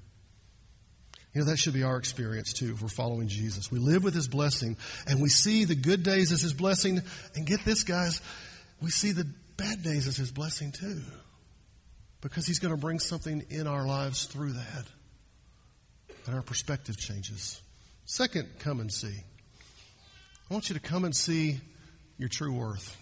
You 1.36 1.42
know, 1.42 1.50
that 1.50 1.58
should 1.58 1.74
be 1.74 1.82
our 1.82 1.98
experience 1.98 2.54
too 2.54 2.72
if 2.72 2.80
we're 2.80 2.88
following 2.88 3.28
Jesus. 3.28 3.70
We 3.70 3.78
live 3.78 4.02
with 4.02 4.14
his 4.14 4.26
blessing 4.26 4.78
and 5.06 5.20
we 5.20 5.28
see 5.28 5.66
the 5.66 5.74
good 5.74 6.02
days 6.02 6.32
as 6.32 6.40
his 6.40 6.54
blessing. 6.54 7.02
And 7.34 7.46
get 7.46 7.62
this, 7.62 7.84
guys, 7.84 8.22
we 8.80 8.88
see 8.88 9.12
the 9.12 9.26
bad 9.58 9.82
days 9.82 10.08
as 10.08 10.16
his 10.16 10.32
blessing 10.32 10.72
too. 10.72 11.02
Because 12.22 12.46
he's 12.46 12.58
going 12.58 12.74
to 12.74 12.80
bring 12.80 13.00
something 13.00 13.44
in 13.50 13.66
our 13.66 13.86
lives 13.86 14.24
through 14.24 14.52
that 14.52 14.86
and 16.24 16.34
our 16.34 16.40
perspective 16.40 16.96
changes. 16.96 17.60
Second, 18.06 18.48
come 18.58 18.80
and 18.80 18.90
see. 18.90 19.22
I 20.50 20.54
want 20.54 20.70
you 20.70 20.74
to 20.74 20.80
come 20.80 21.04
and 21.04 21.14
see 21.14 21.60
your 22.16 22.30
true 22.30 22.54
worth. 22.54 22.96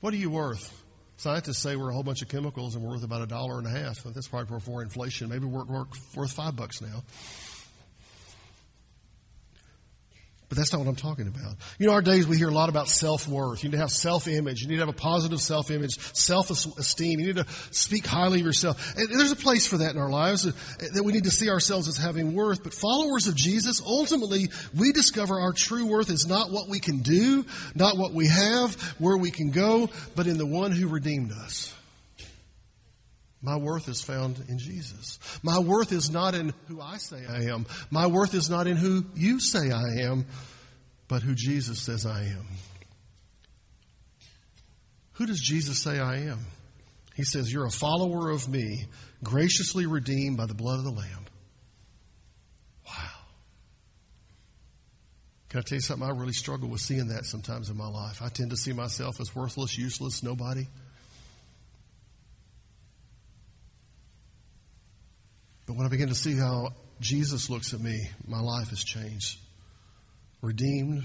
What 0.00 0.14
are 0.14 0.16
you 0.16 0.30
worth? 0.30 0.72
Scientists 1.24 1.60
say 1.60 1.74
we're 1.74 1.88
a 1.88 1.92
whole 1.94 2.02
bunch 2.02 2.20
of 2.20 2.28
chemicals 2.28 2.74
and 2.74 2.84
we're 2.84 2.90
worth 2.90 3.02
about 3.02 3.22
a 3.22 3.26
dollar 3.26 3.56
and 3.56 3.66
a 3.66 3.70
half. 3.70 4.02
That's 4.04 4.28
probably 4.28 4.58
before 4.58 4.82
inflation. 4.82 5.30
Maybe 5.30 5.46
we're 5.46 5.64
worth 5.64 6.32
five 6.32 6.54
bucks 6.54 6.82
now. 6.82 7.02
But 10.54 10.60
that's 10.60 10.72
not 10.72 10.78
what 10.78 10.86
I'm 10.86 10.94
talking 10.94 11.26
about. 11.26 11.56
You 11.80 11.88
know, 11.88 11.94
our 11.94 12.00
days 12.00 12.28
we 12.28 12.36
hear 12.36 12.48
a 12.48 12.54
lot 12.54 12.68
about 12.68 12.86
self-worth. 12.86 13.64
You 13.64 13.70
need 13.70 13.74
to 13.74 13.80
have 13.80 13.90
self-image. 13.90 14.62
You 14.62 14.68
need 14.68 14.76
to 14.76 14.82
have 14.82 14.88
a 14.88 14.92
positive 14.92 15.40
self-image, 15.40 15.98
self-esteem. 16.14 17.18
You 17.18 17.26
need 17.26 17.36
to 17.44 17.46
speak 17.72 18.06
highly 18.06 18.38
of 18.38 18.46
yourself. 18.46 18.94
And 18.96 19.08
there's 19.08 19.32
a 19.32 19.36
place 19.36 19.66
for 19.66 19.78
that 19.78 19.96
in 19.96 20.00
our 20.00 20.10
lives 20.10 20.44
that 20.44 21.02
we 21.02 21.12
need 21.12 21.24
to 21.24 21.32
see 21.32 21.50
ourselves 21.50 21.88
as 21.88 21.96
having 21.96 22.34
worth. 22.34 22.62
But 22.62 22.72
followers 22.72 23.26
of 23.26 23.34
Jesus, 23.34 23.82
ultimately, 23.84 24.48
we 24.78 24.92
discover 24.92 25.40
our 25.40 25.52
true 25.52 25.86
worth 25.86 26.08
is 26.08 26.24
not 26.24 26.52
what 26.52 26.68
we 26.68 26.78
can 26.78 26.98
do, 26.98 27.44
not 27.74 27.96
what 27.96 28.12
we 28.12 28.28
have, 28.28 28.80
where 29.00 29.16
we 29.16 29.32
can 29.32 29.50
go, 29.50 29.90
but 30.14 30.28
in 30.28 30.38
the 30.38 30.46
one 30.46 30.70
who 30.70 30.86
redeemed 30.86 31.32
us. 31.32 31.73
My 33.44 33.56
worth 33.56 33.88
is 33.88 34.00
found 34.00 34.42
in 34.48 34.58
Jesus. 34.58 35.18
My 35.42 35.58
worth 35.58 35.92
is 35.92 36.10
not 36.10 36.34
in 36.34 36.54
who 36.66 36.80
I 36.80 36.96
say 36.96 37.26
I 37.28 37.42
am. 37.52 37.66
My 37.90 38.06
worth 38.06 38.32
is 38.32 38.48
not 38.48 38.66
in 38.66 38.78
who 38.78 39.04
you 39.14 39.38
say 39.38 39.70
I 39.70 40.06
am, 40.08 40.24
but 41.08 41.22
who 41.22 41.34
Jesus 41.34 41.78
says 41.78 42.06
I 42.06 42.22
am. 42.22 42.46
Who 45.12 45.26
does 45.26 45.40
Jesus 45.40 45.78
say 45.78 46.00
I 46.00 46.20
am? 46.20 46.38
He 47.14 47.22
says, 47.22 47.52
You're 47.52 47.66
a 47.66 47.70
follower 47.70 48.30
of 48.30 48.48
me, 48.48 48.86
graciously 49.22 49.84
redeemed 49.84 50.38
by 50.38 50.46
the 50.46 50.54
blood 50.54 50.78
of 50.78 50.84
the 50.84 50.90
Lamb. 50.90 51.26
Wow. 52.88 53.10
Can 55.50 55.60
I 55.60 55.62
tell 55.62 55.76
you 55.76 55.82
something? 55.82 56.08
I 56.08 56.12
really 56.12 56.32
struggle 56.32 56.70
with 56.70 56.80
seeing 56.80 57.08
that 57.08 57.26
sometimes 57.26 57.68
in 57.68 57.76
my 57.76 57.88
life. 57.88 58.22
I 58.22 58.30
tend 58.30 58.50
to 58.50 58.56
see 58.56 58.72
myself 58.72 59.20
as 59.20 59.36
worthless, 59.36 59.76
useless, 59.76 60.22
nobody. 60.22 60.66
But 65.66 65.76
when 65.76 65.86
I 65.86 65.88
begin 65.88 66.08
to 66.08 66.14
see 66.14 66.36
how 66.36 66.70
Jesus 67.00 67.50
looks 67.50 67.72
at 67.74 67.80
me, 67.80 68.08
my 68.26 68.40
life 68.40 68.68
has 68.70 68.82
changed. 68.82 69.38
Redeemed 70.42 71.04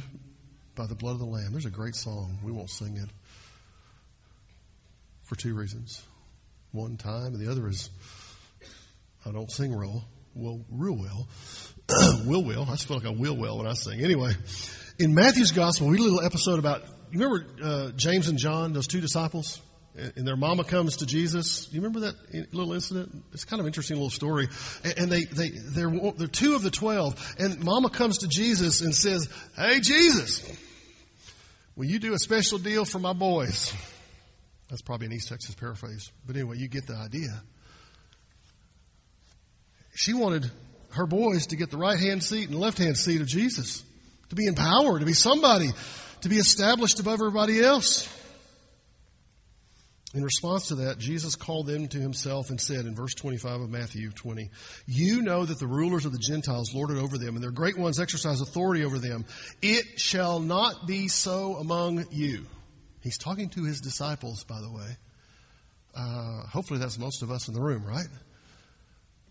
by 0.75 0.85
the 0.85 0.95
blood 0.95 1.13
of 1.13 1.19
the 1.19 1.25
Lamb. 1.25 1.51
There's 1.51 1.65
a 1.65 1.69
great 1.71 1.95
song. 1.95 2.39
We 2.43 2.51
won't 2.51 2.69
sing 2.69 2.97
it 2.97 3.09
for 5.23 5.35
two 5.35 5.55
reasons. 5.55 6.01
One 6.71 6.97
time, 6.97 7.33
and 7.33 7.39
the 7.39 7.51
other 7.51 7.67
is 7.67 7.89
I 9.25 9.31
don't 9.31 9.49
sing 9.49 9.73
real 9.73 10.03
well, 10.35 10.61
real 10.71 10.95
well. 10.95 11.27
will 12.25 12.43
will. 12.43 12.63
I 12.63 12.71
just 12.71 12.87
feel 12.87 12.97
like 12.97 13.05
I 13.05 13.11
will 13.11 13.35
well 13.35 13.57
when 13.57 13.67
I 13.67 13.73
sing. 13.73 14.01
Anyway, 14.01 14.33
in 14.97 15.13
Matthew's 15.13 15.51
gospel, 15.51 15.87
we 15.87 15.97
did 15.97 16.03
a 16.03 16.05
little 16.05 16.21
episode 16.21 16.59
about. 16.59 16.83
You 17.11 17.19
remember 17.19 17.45
uh, 17.63 17.91
James 17.95 18.27
and 18.27 18.37
John, 18.37 18.73
those 18.73 18.87
two 18.87 19.01
disciples? 19.01 19.61
And 20.15 20.27
their 20.27 20.35
mama 20.35 20.63
comes 20.63 20.97
to 20.97 21.05
Jesus. 21.05 21.67
You 21.71 21.81
remember 21.81 22.01
that 22.01 22.53
little 22.53 22.73
incident? 22.73 23.23
It's 23.33 23.45
kind 23.45 23.59
of 23.59 23.67
interesting 23.67 23.97
little 23.97 24.09
story. 24.09 24.47
And 24.97 25.11
they, 25.11 25.25
they, 25.25 25.49
they're, 25.49 25.91
they're 26.17 26.27
two 26.27 26.55
of 26.55 26.61
the 26.61 26.71
twelve. 26.71 27.35
And 27.37 27.63
mama 27.63 27.89
comes 27.89 28.19
to 28.19 28.27
Jesus 28.27 28.81
and 28.81 28.95
says, 28.95 29.29
Hey, 29.55 29.79
Jesus, 29.79 30.49
will 31.75 31.85
you 31.85 31.99
do 31.99 32.13
a 32.13 32.19
special 32.19 32.57
deal 32.57 32.85
for 32.85 32.99
my 32.99 33.13
boys? 33.13 33.73
That's 34.69 34.81
probably 34.81 35.07
an 35.07 35.13
East 35.13 35.29
Texas 35.29 35.55
paraphrase. 35.55 36.11
But 36.25 36.35
anyway, 36.35 36.57
you 36.57 36.67
get 36.67 36.85
the 36.85 36.95
idea. 36.95 37.41
She 39.95 40.13
wanted 40.13 40.49
her 40.91 41.05
boys 41.05 41.47
to 41.47 41.55
get 41.55 41.71
the 41.71 41.77
right 41.77 41.99
hand 41.99 42.23
seat 42.23 42.49
and 42.49 42.59
left 42.59 42.77
hand 42.77 42.97
seat 42.97 43.21
of 43.21 43.27
Jesus, 43.27 43.83
to 44.29 44.35
be 44.35 44.47
in 44.47 44.55
power, 44.55 44.99
to 44.99 45.05
be 45.05 45.13
somebody, 45.13 45.69
to 46.21 46.29
be 46.29 46.37
established 46.37 46.99
above 46.99 47.15
everybody 47.15 47.61
else. 47.61 48.07
In 50.15 50.23
response 50.23 50.69
to 50.69 50.75
that, 50.75 50.97
Jesus 50.97 51.35
called 51.35 51.67
them 51.67 51.87
to 51.87 51.99
himself 51.99 52.49
and 52.49 52.59
said 52.59 52.85
in 52.85 52.95
verse 52.95 53.13
25 53.13 53.61
of 53.61 53.69
Matthew 53.69 54.09
20, 54.09 54.49
You 54.87 55.21
know 55.21 55.45
that 55.45 55.59
the 55.59 55.67
rulers 55.67 56.05
of 56.05 56.11
the 56.11 56.17
Gentiles 56.17 56.73
lord 56.73 56.89
it 56.89 56.97
over 56.97 57.19
them, 57.19 57.35
and 57.35 57.43
their 57.43 57.51
great 57.51 57.77
ones 57.77 57.99
exercise 57.99 58.41
authority 58.41 58.83
over 58.83 58.97
them. 58.97 59.25
It 59.61 59.99
shall 59.99 60.39
not 60.39 60.87
be 60.87 61.09
so 61.09 61.57
among 61.57 62.05
you. 62.11 62.47
He's 63.01 63.19
talking 63.19 63.49
to 63.49 63.63
his 63.65 63.81
disciples, 63.81 64.43
by 64.43 64.59
the 64.61 64.71
way. 64.71 64.97
Uh, 65.95 66.47
hopefully, 66.47 66.79
that's 66.79 66.97
most 66.97 67.21
of 67.21 67.29
us 67.29 67.47
in 67.47 67.53
the 67.53 67.61
room, 67.61 67.85
right? 67.85 68.07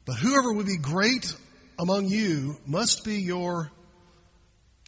But 0.04 0.14
whoever 0.14 0.52
would 0.52 0.66
be 0.66 0.78
great 0.78 1.34
among 1.78 2.06
you 2.06 2.56
must 2.66 3.04
be 3.04 3.16
your, 3.16 3.70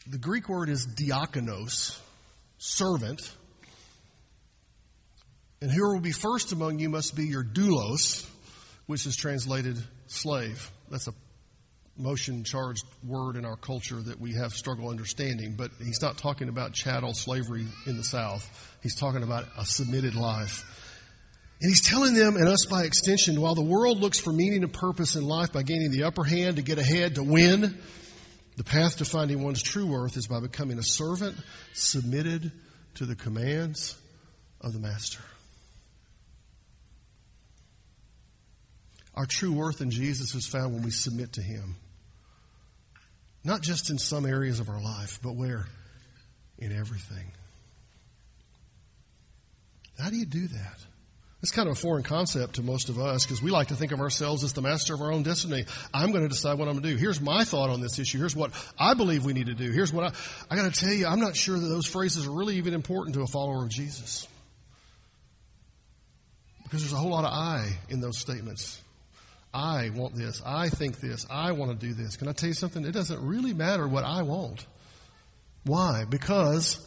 the 0.07 0.19
Greek 0.19 0.49
word 0.49 0.69
is 0.69 0.87
diakonos, 0.87 1.99
servant. 2.59 3.21
And 5.63 5.71
whoever 5.71 5.93
will 5.95 6.01
be 6.01 6.13
first 6.13 6.53
among 6.53 6.79
you 6.79 6.89
must 6.89 7.15
be 7.15 7.27
your 7.27 7.45
doulos, 7.45 8.27
which 8.87 9.07
is 9.07 9.15
translated 9.15 9.77
slave. 10.07 10.71
That's 10.91 11.07
a 11.07 11.13
motion 11.99 12.45
charged 12.45 12.85
word 13.07 13.37
in 13.37 13.45
our 13.45 13.57
culture 13.57 14.01
that 14.01 14.19
we 14.19 14.33
have 14.33 14.55
struggle 14.55 14.89
understanding, 14.89 15.55
but 15.57 15.71
he's 15.79 16.01
not 16.01 16.17
talking 16.17 16.49
about 16.49 16.73
chattel 16.73 17.13
slavery 17.13 17.67
in 17.87 17.99
the 17.99 18.05
South. 18.05 18.79
He's 18.83 18.97
talking 18.97 19.23
about 19.23 19.45
a 19.59 19.67
submitted 19.67 20.15
life. 20.15 20.65
And 21.61 21.69
he's 21.69 21.83
telling 21.83 22.15
them 22.15 22.37
and 22.37 22.49
us 22.49 22.65
by 22.65 22.85
extension, 22.85 23.39
while 23.39 23.55
the 23.55 23.61
world 23.61 24.01
looks 24.01 24.19
for 24.19 24.33
meaning 24.33 24.63
and 24.63 24.73
purpose 24.73 25.15
in 25.15 25.25
life 25.25 25.53
by 25.53 25.63
gaining 25.63 25.91
the 25.91 26.05
upper 26.05 26.25
hand 26.25 26.57
to 26.57 26.63
get 26.63 26.79
ahead, 26.79 27.17
to 27.17 27.23
win, 27.23 27.79
the 28.57 28.65
path 28.65 28.97
to 28.97 29.05
finding 29.05 29.43
one's 29.43 29.63
true 29.63 29.87
worth 29.87 30.17
is 30.17 30.27
by 30.27 30.41
becoming 30.41 30.79
a 30.79 30.83
servant 30.83 31.37
submitted 31.75 32.51
to 32.95 33.05
the 33.05 33.15
commands 33.15 34.01
of 34.63 34.73
the 34.73 34.79
master. 34.79 35.21
Our 39.21 39.27
true 39.27 39.53
worth 39.53 39.83
in 39.83 39.91
Jesus 39.91 40.35
is 40.35 40.47
found 40.47 40.73
when 40.73 40.83
we 40.83 40.91
submit 40.91 41.35
to 41.35 41.43
him. 41.43 41.77
Not 43.45 43.61
just 43.61 43.91
in 43.91 43.99
some 43.99 44.25
areas 44.25 44.61
of 44.61 44.71
our 44.71 44.81
life, 44.81 45.21
but 45.23 45.37
where? 45.37 45.67
In 46.59 46.75
everything. 46.75 47.31
How 49.99 50.09
do 50.09 50.17
you 50.17 50.25
do 50.25 50.47
that? 50.47 50.79
It's 51.43 51.51
kind 51.51 51.69
of 51.69 51.77
a 51.77 51.79
foreign 51.79 52.03
concept 52.03 52.55
to 52.55 52.63
most 52.63 52.89
of 52.89 52.99
us 52.99 53.27
because 53.27 53.43
we 53.43 53.51
like 53.51 53.69
to 53.69 53.75
think 53.75 53.93
of 53.93 54.01
ourselves 54.01 54.43
as 54.43 54.55
the 54.55 54.63
master 54.63 54.95
of 54.95 55.03
our 55.03 55.13
own 55.13 55.23
destiny. 55.23 55.67
I'm 55.93 56.13
going 56.13 56.23
to 56.23 56.31
decide 56.31 56.59
what 56.59 56.69
I'm 56.69 56.77
going 56.77 56.85
to 56.85 56.91
do. 56.93 56.97
Here's 56.97 57.21
my 57.21 57.45
thought 57.45 57.69
on 57.69 57.83
this 57.83 57.99
issue. 57.99 58.17
Here's 58.17 58.35
what 58.35 58.53
I 58.79 58.95
believe 58.95 59.27
we 59.27 59.35
need 59.35 59.49
to 59.49 59.55
do. 59.55 59.71
Here's 59.71 59.93
what 59.93 60.15
I, 60.15 60.17
I 60.51 60.57
got 60.57 60.73
to 60.73 60.81
tell 60.81 60.95
you, 60.95 61.07
I'm 61.07 61.21
not 61.21 61.37
sure 61.37 61.59
that 61.59 61.69
those 61.69 61.85
phrases 61.85 62.27
are 62.27 62.33
really 62.33 62.57
even 62.57 62.73
important 62.73 63.17
to 63.17 63.21
a 63.21 63.27
follower 63.27 63.65
of 63.65 63.69
Jesus. 63.69 64.27
Because 66.63 66.81
there's 66.81 66.95
a 66.95 66.97
whole 66.97 67.11
lot 67.11 67.27
of 67.27 67.35
I 67.35 67.69
in 67.91 68.01
those 68.01 68.17
statements. 68.17 68.81
I 69.53 69.91
want 69.91 70.15
this. 70.15 70.41
I 70.45 70.69
think 70.69 71.01
this. 71.01 71.27
I 71.29 71.53
want 71.53 71.79
to 71.79 71.87
do 71.87 71.93
this. 71.93 72.17
Can 72.17 72.29
I 72.29 72.33
tell 72.33 72.49
you 72.49 72.55
something? 72.55 72.85
It 72.85 72.93
doesn't 72.93 73.21
really 73.21 73.53
matter 73.53 73.87
what 73.87 74.05
I 74.05 74.23
want. 74.23 74.65
Why? 75.65 76.05
Because 76.09 76.87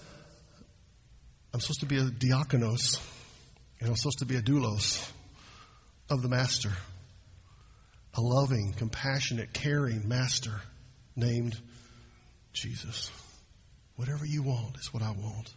I'm 1.54 1.60
supposed 1.60 1.82
to 1.82 1.86
be 1.86 1.98
a 1.98 2.06
diakonos, 2.06 3.00
and 3.80 3.90
I'm 3.90 3.96
supposed 3.96 4.20
to 4.20 4.26
be 4.26 4.36
a 4.38 4.42
doulos 4.42 5.12
of 6.10 6.22
the 6.22 6.30
master. 6.30 6.72
A 8.16 8.22
loving, 8.22 8.74
compassionate, 8.78 9.54
caring 9.54 10.08
master 10.08 10.62
named 11.16 11.60
Jesus. 12.54 13.12
Whatever 13.96 14.26
you 14.26 14.44
want 14.44 14.78
is 14.78 14.94
what 14.94 15.04
I 15.04 15.12
want. 15.12 15.54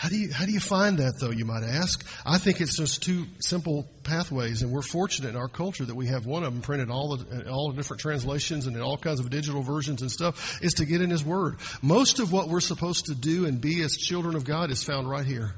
How 0.00 0.08
do 0.08 0.16
you, 0.16 0.32
how 0.32 0.46
do 0.46 0.52
you 0.52 0.60
find 0.60 0.96
that 0.96 1.20
though, 1.20 1.28
you 1.28 1.44
might 1.44 1.62
ask? 1.62 2.06
I 2.24 2.38
think 2.38 2.62
it's 2.62 2.74
just 2.74 3.02
two 3.02 3.26
simple 3.38 3.86
pathways 4.02 4.62
and 4.62 4.72
we're 4.72 4.80
fortunate 4.80 5.28
in 5.28 5.36
our 5.36 5.46
culture 5.46 5.84
that 5.84 5.94
we 5.94 6.06
have 6.06 6.24
one 6.24 6.42
of 6.42 6.54
them 6.54 6.62
printed 6.62 6.88
all 6.88 7.18
the, 7.18 7.50
all 7.50 7.68
the 7.68 7.76
different 7.76 8.00
translations 8.00 8.66
and 8.66 8.74
in 8.74 8.80
all 8.80 8.96
kinds 8.96 9.20
of 9.20 9.28
digital 9.28 9.60
versions 9.60 10.00
and 10.00 10.10
stuff 10.10 10.58
is 10.62 10.72
to 10.72 10.86
get 10.86 11.02
in 11.02 11.10
His 11.10 11.22
Word. 11.22 11.58
Most 11.82 12.18
of 12.18 12.32
what 12.32 12.48
we're 12.48 12.60
supposed 12.60 13.06
to 13.06 13.14
do 13.14 13.44
and 13.44 13.60
be 13.60 13.82
as 13.82 13.94
children 13.94 14.36
of 14.36 14.46
God 14.46 14.70
is 14.70 14.82
found 14.82 15.06
right 15.06 15.26
here. 15.26 15.52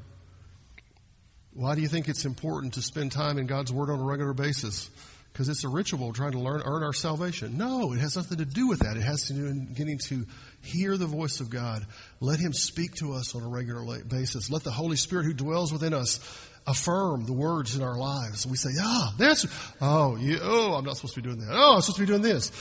Why 1.53 1.75
do 1.75 1.81
you 1.81 1.87
think 1.87 2.09
it's 2.09 2.25
important 2.25 2.73
to 2.73 2.81
spend 2.81 3.13
time 3.13 3.37
in 3.37 3.47
God's 3.47 3.71
Word 3.71 3.89
on 3.89 4.01
a 4.01 4.03
regular 4.03 4.33
basis? 4.33 4.89
Because 5.33 5.49
it's 5.49 5.63
a 5.63 5.67
ritual 5.67 6.13
trying 6.13 6.33
to 6.33 6.39
learn, 6.39 6.61
earn 6.63 6.83
our 6.83 6.93
salvation. 6.93 7.57
No, 7.57 7.91
it 7.91 7.99
has 7.99 8.15
nothing 8.15 8.37
to 8.37 8.45
do 8.45 8.67
with 8.67 8.79
that. 8.79 8.97
It 8.97 9.01
has 9.01 9.25
to 9.27 9.33
do 9.33 9.45
with 9.45 9.75
getting 9.75 9.97
to 10.09 10.27
hear 10.61 10.95
the 10.95 11.07
voice 11.07 11.39
of 11.39 11.49
God. 11.49 11.87
Let 12.19 12.39
Him 12.39 12.53
speak 12.53 12.93
to 12.95 13.13
us 13.13 13.33
on 13.33 13.41
a 13.41 13.47
regular 13.47 14.03
basis. 14.03 14.51
Let 14.51 14.63
the 14.63 14.71
Holy 14.71 14.95
Spirit 14.95 15.25
who 15.25 15.33
dwells 15.33 15.73
within 15.73 15.93
us 15.95 16.19
affirm 16.67 17.25
the 17.25 17.33
words 17.33 17.75
in 17.75 17.81
our 17.81 17.97
lives. 17.97 18.45
We 18.45 18.57
say, 18.57 18.69
ah, 18.79 19.15
that's, 19.17 19.47
oh, 19.81 20.17
you, 20.17 20.37
oh, 20.39 20.75
I'm 20.75 20.85
not 20.85 20.97
supposed 20.97 21.15
to 21.15 21.21
be 21.21 21.27
doing 21.27 21.39
that. 21.39 21.49
Oh, 21.51 21.75
I'm 21.75 21.81
supposed 21.81 21.97
to 21.97 22.03
be 22.03 22.07
doing 22.07 22.21
this. 22.21 22.51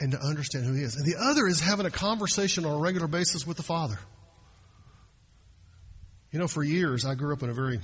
And 0.00 0.12
to 0.12 0.18
understand 0.18 0.64
who 0.64 0.72
He 0.72 0.82
is. 0.82 0.96
And 0.96 1.04
the 1.04 1.16
other 1.20 1.46
is 1.46 1.60
having 1.60 1.84
a 1.84 1.90
conversation 1.90 2.64
on 2.64 2.72
a 2.72 2.78
regular 2.78 3.08
basis 3.08 3.46
with 3.46 3.58
the 3.58 3.62
Father. 3.62 3.98
You 6.30 6.38
know, 6.38 6.48
for 6.48 6.64
years, 6.64 7.04
I 7.04 7.14
grew 7.14 7.34
up 7.34 7.42
in 7.42 7.50
a 7.50 7.54
very, 7.54 7.78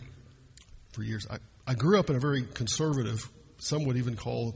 for 0.93 1.03
years, 1.03 1.27
I, 1.31 1.37
I 1.67 1.75
grew 1.75 1.99
up 1.99 2.09
in 2.09 2.17
a 2.17 2.19
very 2.19 2.45
conservative, 2.55 3.29
some 3.59 3.85
would 3.85 3.97
even 3.97 4.17
call 4.17 4.55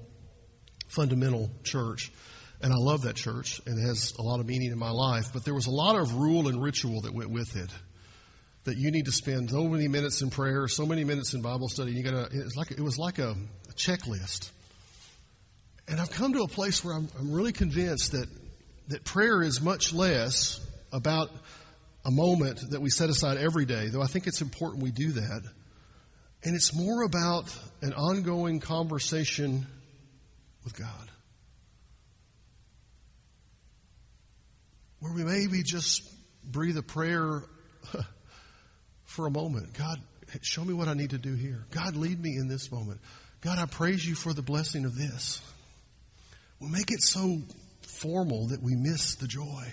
fundamental 0.88 1.50
church. 1.64 2.12
And 2.60 2.72
I 2.72 2.76
love 2.76 3.02
that 3.02 3.16
church, 3.16 3.60
and 3.66 3.76
it 3.78 3.82
has 3.82 4.14
a 4.18 4.22
lot 4.22 4.38
of 4.38 4.46
meaning 4.46 4.70
in 4.70 4.78
my 4.78 4.90
life. 4.90 5.32
But 5.32 5.44
there 5.44 5.54
was 5.54 5.66
a 5.66 5.70
lot 5.70 5.96
of 5.96 6.14
rule 6.14 6.46
and 6.48 6.62
ritual 6.62 7.00
that 7.02 7.12
went 7.12 7.30
with 7.30 7.56
it. 7.56 7.70
That 8.64 8.76
you 8.76 8.92
need 8.92 9.06
to 9.06 9.12
spend 9.12 9.50
so 9.50 9.64
many 9.64 9.88
minutes 9.88 10.22
in 10.22 10.30
prayer, 10.30 10.68
so 10.68 10.86
many 10.86 11.02
minutes 11.02 11.34
in 11.34 11.42
Bible 11.42 11.68
study. 11.68 11.92
You 11.92 12.04
got 12.04 12.32
It's 12.32 12.56
like 12.56 12.70
it 12.70 12.80
was 12.80 12.98
like 12.98 13.18
a, 13.18 13.30
a 13.68 13.72
checklist. 13.72 14.50
And 15.88 16.00
I've 16.00 16.10
come 16.12 16.32
to 16.34 16.42
a 16.42 16.48
place 16.48 16.84
where 16.84 16.94
I'm, 16.94 17.08
I'm 17.18 17.32
really 17.32 17.52
convinced 17.52 18.12
that 18.12 18.28
that 18.88 19.04
prayer 19.04 19.42
is 19.42 19.60
much 19.60 19.92
less 19.92 20.60
about 20.92 21.30
a 22.04 22.10
moment 22.10 22.60
that 22.70 22.80
we 22.80 22.90
set 22.90 23.10
aside 23.10 23.38
every 23.38 23.64
day, 23.64 23.88
though 23.88 24.02
I 24.02 24.06
think 24.06 24.26
it's 24.26 24.40
important 24.40 24.82
we 24.82 24.90
do 24.90 25.12
that. 25.12 25.42
And 26.44 26.56
it's 26.56 26.74
more 26.74 27.02
about 27.04 27.56
an 27.82 27.92
ongoing 27.92 28.60
conversation 28.60 29.66
with 30.64 30.76
God. 30.76 31.10
where 35.02 35.12
we 35.12 35.24
maybe 35.24 35.64
just 35.64 36.08
breathe 36.44 36.78
a 36.78 36.82
prayer 36.82 37.42
for 39.04 39.26
a 39.26 39.30
moment. 39.30 39.74
God, 39.74 40.00
show 40.42 40.64
me 40.64 40.72
what 40.72 40.86
I 40.86 40.94
need 40.94 41.10
to 41.10 41.18
do 41.18 41.34
here. 41.34 41.66
God, 41.72 41.96
lead 41.96 42.22
me 42.22 42.36
in 42.36 42.46
this 42.46 42.70
moment. 42.70 43.00
God, 43.40 43.58
I 43.58 43.66
praise 43.66 44.06
you 44.06 44.14
for 44.14 44.32
the 44.32 44.42
blessing 44.42 44.84
of 44.84 44.96
this. 44.96 45.42
We 46.60 46.68
make 46.68 46.92
it 46.92 47.02
so 47.02 47.42
formal 47.80 48.46
that 48.48 48.62
we 48.62 48.76
miss 48.76 49.16
the 49.16 49.26
joy 49.26 49.72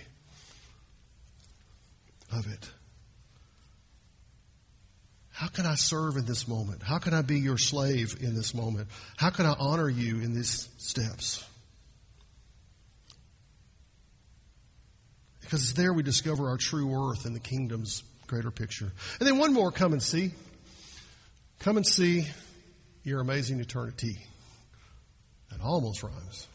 of 2.32 2.52
it. 2.52 2.68
How 5.40 5.48
can 5.48 5.64
I 5.64 5.74
serve 5.74 6.18
in 6.18 6.26
this 6.26 6.46
moment? 6.46 6.82
How 6.82 6.98
can 6.98 7.14
I 7.14 7.22
be 7.22 7.40
your 7.40 7.56
slave 7.56 8.14
in 8.20 8.34
this 8.34 8.52
moment? 8.52 8.88
How 9.16 9.30
can 9.30 9.46
I 9.46 9.54
honor 9.58 9.88
you 9.88 10.20
in 10.20 10.34
these 10.34 10.68
steps? 10.76 11.42
Because 15.40 15.62
it's 15.62 15.72
there 15.72 15.94
we 15.94 16.02
discover 16.02 16.50
our 16.50 16.58
true 16.58 16.86
worth 16.86 17.24
in 17.24 17.32
the 17.32 17.40
kingdom's 17.40 18.02
greater 18.26 18.50
picture. 18.50 18.92
And 19.18 19.26
then 19.26 19.38
one 19.38 19.54
more 19.54 19.72
come 19.72 19.94
and 19.94 20.02
see. 20.02 20.32
Come 21.60 21.78
and 21.78 21.86
see 21.86 22.26
your 23.02 23.20
amazing 23.20 23.60
eternity. 23.60 24.18
That 25.50 25.62
almost 25.62 26.02
rhymes. 26.02 26.48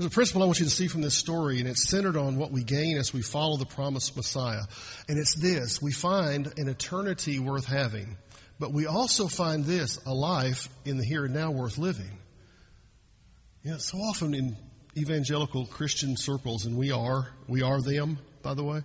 There's 0.00 0.12
a 0.12 0.14
principle 0.14 0.42
I 0.42 0.46
want 0.46 0.60
you 0.60 0.64
to 0.64 0.70
see 0.70 0.88
from 0.88 1.02
this 1.02 1.18
story, 1.18 1.60
and 1.60 1.68
it's 1.68 1.90
centered 1.90 2.16
on 2.16 2.38
what 2.38 2.50
we 2.50 2.64
gain 2.64 2.96
as 2.96 3.12
we 3.12 3.20
follow 3.20 3.58
the 3.58 3.66
promised 3.66 4.16
Messiah. 4.16 4.62
And 5.10 5.18
it's 5.18 5.34
this 5.34 5.82
we 5.82 5.92
find 5.92 6.50
an 6.56 6.68
eternity 6.68 7.38
worth 7.38 7.66
having, 7.66 8.16
but 8.58 8.72
we 8.72 8.86
also 8.86 9.28
find 9.28 9.66
this 9.66 10.00
a 10.06 10.14
life 10.14 10.70
in 10.86 10.96
the 10.96 11.04
here 11.04 11.26
and 11.26 11.34
now 11.34 11.50
worth 11.50 11.76
living. 11.76 12.16
You 13.62 13.72
know, 13.72 13.76
so 13.76 13.98
often 13.98 14.32
in 14.32 14.56
evangelical 14.96 15.66
Christian 15.66 16.16
circles, 16.16 16.64
and 16.64 16.78
we 16.78 16.92
are, 16.92 17.28
we 17.46 17.60
are 17.60 17.82
them, 17.82 18.20
by 18.40 18.54
the 18.54 18.64
way, 18.64 18.80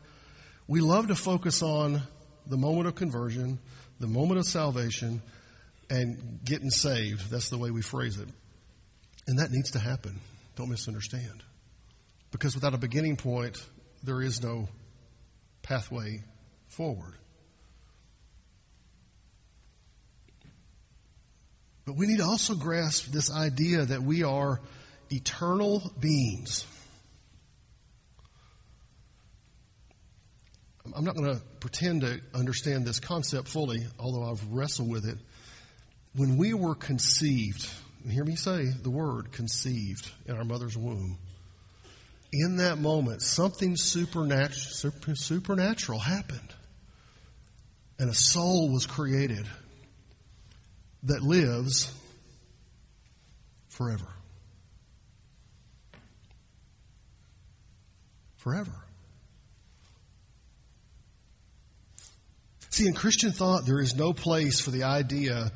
we 0.67 0.81
love 0.81 1.07
to 1.07 1.15
focus 1.15 1.63
on 1.63 2.01
the 2.45 2.57
moment 2.57 2.87
of 2.89 2.95
conversion, 2.95 3.59
the 4.01 4.07
moment 4.07 4.39
of 4.39 4.45
salvation, 4.45 5.21
and 5.89 6.41
getting 6.43 6.71
saved. 6.71 7.31
That's 7.31 7.49
the 7.49 7.57
way 7.57 7.71
we 7.71 7.83
phrase 7.83 8.19
it. 8.19 8.27
And 9.27 9.39
that 9.39 9.51
needs 9.51 9.71
to 9.71 9.79
happen. 9.79 10.19
Don't 10.55 10.69
misunderstand. 10.69 11.43
Because 12.31 12.55
without 12.55 12.73
a 12.73 12.77
beginning 12.77 13.17
point, 13.17 13.57
there 14.03 14.21
is 14.21 14.41
no 14.41 14.67
pathway 15.61 16.23
forward. 16.67 17.15
But 21.85 21.95
we 21.95 22.07
need 22.07 22.17
to 22.17 22.25
also 22.25 22.55
grasp 22.55 23.11
this 23.11 23.31
idea 23.31 23.85
that 23.85 24.01
we 24.01 24.23
are 24.23 24.59
eternal 25.11 25.91
beings. 25.99 26.65
I'm 30.95 31.03
not 31.03 31.15
going 31.15 31.35
to 31.35 31.41
pretend 31.59 32.01
to 32.01 32.21
understand 32.33 32.85
this 32.85 32.99
concept 32.99 33.47
fully, 33.47 33.85
although 33.99 34.29
I've 34.29 34.43
wrestled 34.51 34.89
with 34.89 35.05
it. 35.05 35.17
When 36.15 36.37
we 36.37 36.53
were 36.53 36.75
conceived, 36.75 37.69
hear 38.11 38.23
me 38.23 38.35
say 38.35 38.65
the 38.65 38.89
word 38.89 39.31
conceived 39.31 40.11
in 40.25 40.35
our 40.35 40.43
mother's 40.43 40.77
womb, 40.77 41.17
in 42.31 42.57
that 42.57 42.77
moment, 42.77 43.21
something 43.21 43.75
supernatural, 43.77 45.15
supernatural 45.15 45.99
happened. 45.99 46.53
And 47.97 48.09
a 48.09 48.13
soul 48.13 48.71
was 48.73 48.85
created 48.85 49.47
that 51.03 51.21
lives 51.21 51.91
forever. 53.69 54.07
Forever. 58.37 58.71
See, 62.69 62.87
in 62.87 62.93
Christian 62.93 63.31
thought, 63.31 63.65
there 63.65 63.79
is 63.79 63.95
no 63.95 64.11
place 64.11 64.59
for 64.59 64.71
the 64.71 64.83
idea 64.83 65.51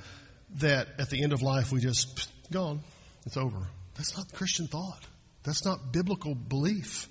that 0.56 0.88
at 0.98 1.10
the 1.10 1.22
end 1.22 1.34
of 1.34 1.42
life 1.42 1.72
we 1.72 1.82
just 1.82 2.30
gone, 2.52 2.82
it's 3.26 3.38
over. 3.38 3.68
That's 3.96 4.18
not 4.18 4.32
Christian 4.34 4.68
thought. 4.68 5.04
That's 5.44 5.66
not 5.66 5.92
biblical 5.92 6.36
belief. 6.36 7.08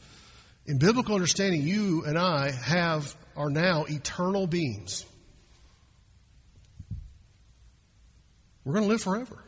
In 0.66 0.78
biblical 0.78 1.14
understanding, 1.14 1.62
you 1.62 2.04
and 2.04 2.18
I 2.18 2.50
have 2.50 3.16
are 3.36 3.50
now 3.50 3.84
eternal 3.88 4.46
beings. 4.46 5.04
We're 8.64 8.74
going 8.74 8.84
to 8.84 8.90
live 8.90 9.02
forever. 9.02 9.42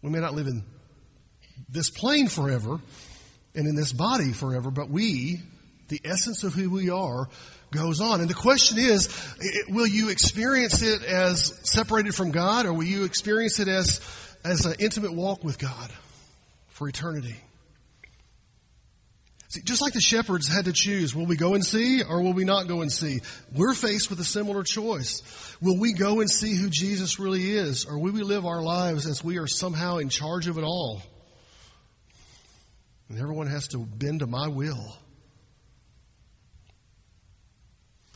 We 0.00 0.10
may 0.10 0.20
not 0.20 0.34
live 0.34 0.46
in 0.46 0.64
this 1.68 1.90
plane 1.90 2.28
forever 2.28 2.80
and 3.54 3.66
in 3.66 3.74
this 3.74 3.92
body 3.92 4.32
forever, 4.32 4.70
but 4.70 4.88
we, 4.88 5.40
the 5.88 6.00
essence 6.04 6.42
of 6.44 6.54
who 6.54 6.70
we 6.70 6.90
are, 6.90 7.28
goes 7.74 8.00
on. 8.00 8.20
And 8.20 8.30
the 8.30 8.34
question 8.34 8.78
is, 8.78 9.08
will 9.68 9.86
you 9.86 10.08
experience 10.08 10.82
it 10.82 11.02
as 11.02 11.52
separated 11.68 12.14
from 12.14 12.30
God 12.30 12.66
or 12.66 12.72
will 12.72 12.84
you 12.84 13.04
experience 13.04 13.58
it 13.58 13.68
as, 13.68 14.00
as 14.44 14.64
an 14.64 14.74
intimate 14.78 15.12
walk 15.12 15.44
with 15.44 15.58
God 15.58 15.90
for 16.68 16.88
eternity? 16.88 17.36
See, 19.48 19.62
just 19.62 19.82
like 19.82 19.92
the 19.92 20.00
shepherds 20.00 20.48
had 20.48 20.64
to 20.64 20.72
choose, 20.72 21.14
will 21.14 21.26
we 21.26 21.36
go 21.36 21.54
and 21.54 21.64
see 21.64 22.02
or 22.02 22.22
will 22.22 22.32
we 22.32 22.44
not 22.44 22.66
go 22.66 22.80
and 22.80 22.90
see? 22.90 23.20
We're 23.54 23.74
faced 23.74 24.10
with 24.10 24.18
a 24.18 24.24
similar 24.24 24.64
choice. 24.64 25.22
Will 25.60 25.78
we 25.78 25.92
go 25.92 26.20
and 26.20 26.30
see 26.30 26.56
who 26.56 26.70
Jesus 26.70 27.20
really 27.20 27.52
is 27.52 27.84
or 27.84 27.98
will 27.98 28.12
we 28.12 28.22
live 28.22 28.46
our 28.46 28.62
lives 28.62 29.06
as 29.06 29.22
we 29.22 29.38
are 29.38 29.46
somehow 29.46 29.98
in 29.98 30.08
charge 30.08 30.48
of 30.48 30.58
it 30.58 30.64
all? 30.64 31.02
And 33.08 33.18
everyone 33.18 33.46
has 33.46 33.68
to 33.68 33.78
bend 33.78 34.20
to 34.20 34.26
my 34.26 34.48
will. 34.48 34.96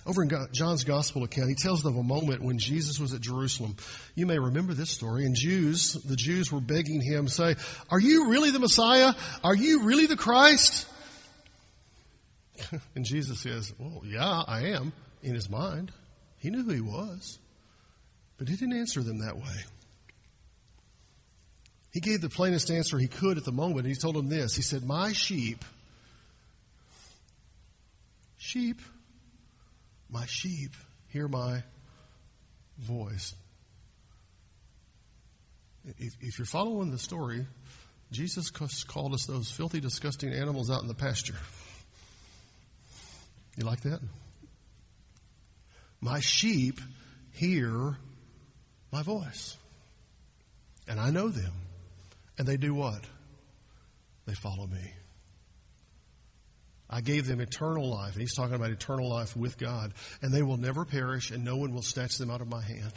Over 0.08 0.22
in 0.22 0.30
John's 0.52 0.84
gospel 0.84 1.22
account, 1.24 1.50
he 1.50 1.54
tells 1.54 1.84
of 1.84 1.94
a 1.94 2.02
moment 2.02 2.42
when 2.42 2.58
Jesus 2.58 2.98
was 2.98 3.12
at 3.12 3.20
Jerusalem. 3.20 3.76
You 4.14 4.24
may 4.24 4.38
remember 4.38 4.72
this 4.72 4.88
story. 4.88 5.26
And 5.26 5.36
Jews, 5.36 5.92
the 5.92 6.16
Jews 6.16 6.50
were 6.50 6.62
begging 6.62 7.02
him, 7.02 7.28
say, 7.28 7.56
Are 7.90 8.00
you 8.00 8.30
really 8.30 8.50
the 8.50 8.58
Messiah? 8.58 9.12
Are 9.44 9.54
you 9.54 9.82
really 9.82 10.06
the 10.06 10.16
Christ? 10.16 10.86
and 12.94 13.04
Jesus 13.04 13.40
says, 13.40 13.74
Well, 13.78 14.00
yeah, 14.02 14.44
I 14.46 14.68
am, 14.68 14.94
in 15.22 15.34
his 15.34 15.50
mind. 15.50 15.92
He 16.38 16.48
knew 16.48 16.62
who 16.62 16.72
he 16.72 16.80
was. 16.80 17.38
But 18.38 18.48
he 18.48 18.56
didn't 18.56 18.78
answer 18.78 19.02
them 19.02 19.18
that 19.18 19.36
way. 19.36 19.64
He 21.92 22.00
gave 22.00 22.22
the 22.22 22.30
plainest 22.30 22.70
answer 22.70 22.98
he 22.98 23.08
could 23.08 23.36
at 23.36 23.44
the 23.44 23.52
moment. 23.52 23.86
He 23.86 23.94
told 23.94 24.14
them 24.14 24.30
this 24.30 24.56
He 24.56 24.62
said, 24.62 24.84
My 24.84 25.12
sheep, 25.12 25.66
sheep, 28.38 28.80
my 30.10 30.24
sheep 30.26 30.74
hear 31.08 31.28
my 31.28 31.62
voice. 32.78 33.34
If, 35.98 36.14
if, 36.20 36.38
you're 36.38 36.46
following 36.46 36.90
the 36.90 36.98
story, 36.98 37.46
Jesus 38.12 38.50
called 38.50 39.14
us 39.14 39.26
those 39.26 39.50
filthy, 39.50 39.80
disgusting 39.80 40.32
animals 40.32 40.70
out 40.70 40.82
in 40.82 40.88
the 40.88 40.94
pasture. 40.94 41.36
You 43.56 43.64
like 43.64 43.80
that? 43.82 44.00
My 46.00 46.20
sheep 46.20 46.80
hear 47.32 47.96
my 48.92 49.02
voice. 49.02 49.56
And 50.86 51.00
I 51.00 51.10
know 51.10 51.28
them. 51.28 51.52
And 52.38 52.46
they 52.46 52.56
do 52.56 52.74
what? 52.74 53.02
They 54.26 54.34
follow 54.34 54.66
me. 54.66 54.92
I 56.90 57.00
gave 57.00 57.26
them 57.26 57.40
eternal 57.40 57.88
life. 57.88 58.12
And 58.12 58.20
he's 58.20 58.34
talking 58.34 58.54
about 58.54 58.70
eternal 58.70 59.08
life 59.08 59.36
with 59.36 59.58
God. 59.58 59.92
And 60.22 60.32
they 60.32 60.42
will 60.42 60.56
never 60.56 60.84
perish, 60.84 61.30
and 61.30 61.44
no 61.44 61.56
one 61.56 61.74
will 61.74 61.82
snatch 61.82 62.16
them 62.16 62.30
out 62.30 62.40
of 62.40 62.48
my 62.48 62.62
hand. 62.62 62.92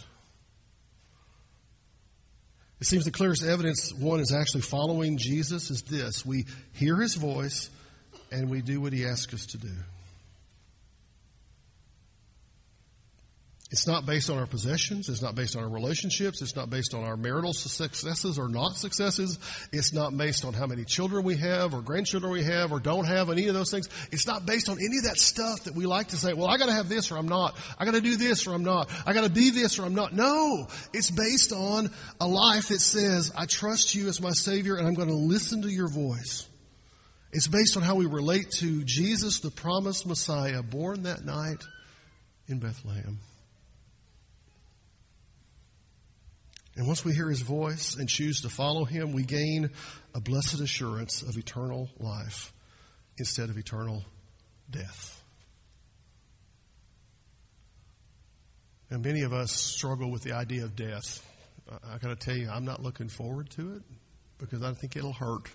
It 2.80 2.88
seems 2.88 3.06
the 3.06 3.12
clearest 3.12 3.44
evidence 3.44 3.94
one 3.94 4.20
is 4.20 4.34
actually 4.34 4.62
following 4.62 5.18
Jesus 5.18 5.70
is 5.70 5.84
this 5.84 6.26
we 6.26 6.46
hear 6.74 6.96
his 6.96 7.16
voice, 7.16 7.70
and 8.32 8.50
we 8.50 8.62
do 8.62 8.82
what 8.82 8.92
he 8.92 9.06
asks 9.06 9.34
us 9.34 9.46
to 9.48 9.58
do. 9.58 9.74
It's 13.72 13.88
not 13.88 14.06
based 14.06 14.30
on 14.30 14.38
our 14.38 14.46
possessions. 14.46 15.08
It's 15.08 15.22
not 15.22 15.34
based 15.34 15.56
on 15.56 15.64
our 15.64 15.70
relationships. 15.70 16.42
It's 16.42 16.58
not 16.58 16.70
based 16.70 16.94
on 16.94 17.06
our 17.06 17.16
marital 17.16 17.54
successes 17.54 18.38
or 18.38 18.50
not 18.50 18.76
successes. 18.76 19.40
It's 19.72 19.94
not 19.94 20.16
based 20.18 20.44
on 20.44 20.52
how 20.54 20.68
many 20.68 20.84
children 20.84 21.24
we 21.24 21.38
have 21.38 21.74
or 21.74 21.82
grandchildren 21.82 22.34
we 22.34 22.44
have 22.44 22.74
or 22.74 22.82
don't 22.82 23.06
have, 23.06 23.30
any 23.30 23.48
of 23.48 23.54
those 23.54 23.72
things. 23.72 23.88
It's 24.12 24.28
not 24.28 24.46
based 24.46 24.68
on 24.68 24.76
any 24.78 24.98
of 24.98 25.06
that 25.06 25.18
stuff 25.18 25.64
that 25.64 25.74
we 25.74 25.86
like 25.86 26.10
to 26.10 26.18
say, 26.18 26.34
well, 26.34 26.48
I 26.48 26.58
gotta 26.58 26.74
have 26.74 26.90
this 26.90 27.14
or 27.14 27.18
I'm 27.18 27.30
not. 27.30 27.58
I 27.80 27.86
gotta 27.86 28.02
do 28.02 28.18
this 28.18 28.46
or 28.46 28.54
I'm 28.54 28.66
not. 28.66 28.90
I 29.06 29.14
gotta 29.14 29.30
be 29.30 29.52
this 29.52 29.80
or 29.80 29.86
I'm 29.86 29.96
not. 29.96 30.12
No! 30.12 30.68
It's 30.92 31.10
based 31.10 31.54
on 31.54 31.92
a 32.20 32.28
life 32.28 32.68
that 32.68 32.82
says, 32.82 33.32
I 33.38 33.46
trust 33.46 33.96
you 33.96 34.10
as 34.10 34.20
my 34.20 34.32
Savior 34.32 34.76
and 34.76 34.86
I'm 34.86 34.96
gonna 34.96 35.14
listen 35.14 35.62
to 35.62 35.70
your 35.70 35.88
voice. 35.88 36.46
It's 37.32 37.48
based 37.48 37.78
on 37.78 37.84
how 37.84 37.96
we 37.96 38.06
relate 38.06 38.52
to 38.60 38.84
Jesus, 38.84 39.40
the 39.40 39.50
promised 39.50 40.06
Messiah, 40.06 40.62
born 40.62 41.04
that 41.04 41.24
night 41.24 41.64
in 42.50 42.60
Bethlehem. 42.60 43.20
And 46.76 46.88
once 46.88 47.04
we 47.04 47.14
hear 47.14 47.30
his 47.30 47.42
voice 47.42 47.96
and 47.96 48.08
choose 48.08 48.42
to 48.42 48.50
follow 48.50 48.86
him, 48.86 49.12
we 49.12 49.24
gain 49.24 49.72
a 50.16 50.22
blessed 50.22 50.62
assurance 50.62 51.22
of 51.22 51.38
eternal 51.38 51.90
life 52.00 52.54
instead 53.18 53.50
of 53.50 53.58
eternal 53.58 54.06
death. 54.70 55.22
And 58.90 59.04
many 59.04 59.22
of 59.24 59.34
us 59.34 59.52
struggle 59.52 60.12
with 60.12 60.24
the 60.24 60.34
idea 60.34 60.64
of 60.64 60.76
death. 60.76 61.26
I 61.70 61.98
got 61.98 62.10
to 62.10 62.16
tell 62.16 62.36
you, 62.36 62.50
I'm 62.50 62.66
not 62.66 62.82
looking 62.82 63.08
forward 63.08 63.50
to 63.52 63.76
it 63.76 63.84
because 64.38 64.64
I 64.64 64.74
think 64.74 64.96
it'll 64.96 65.14
hurt. 65.14 65.50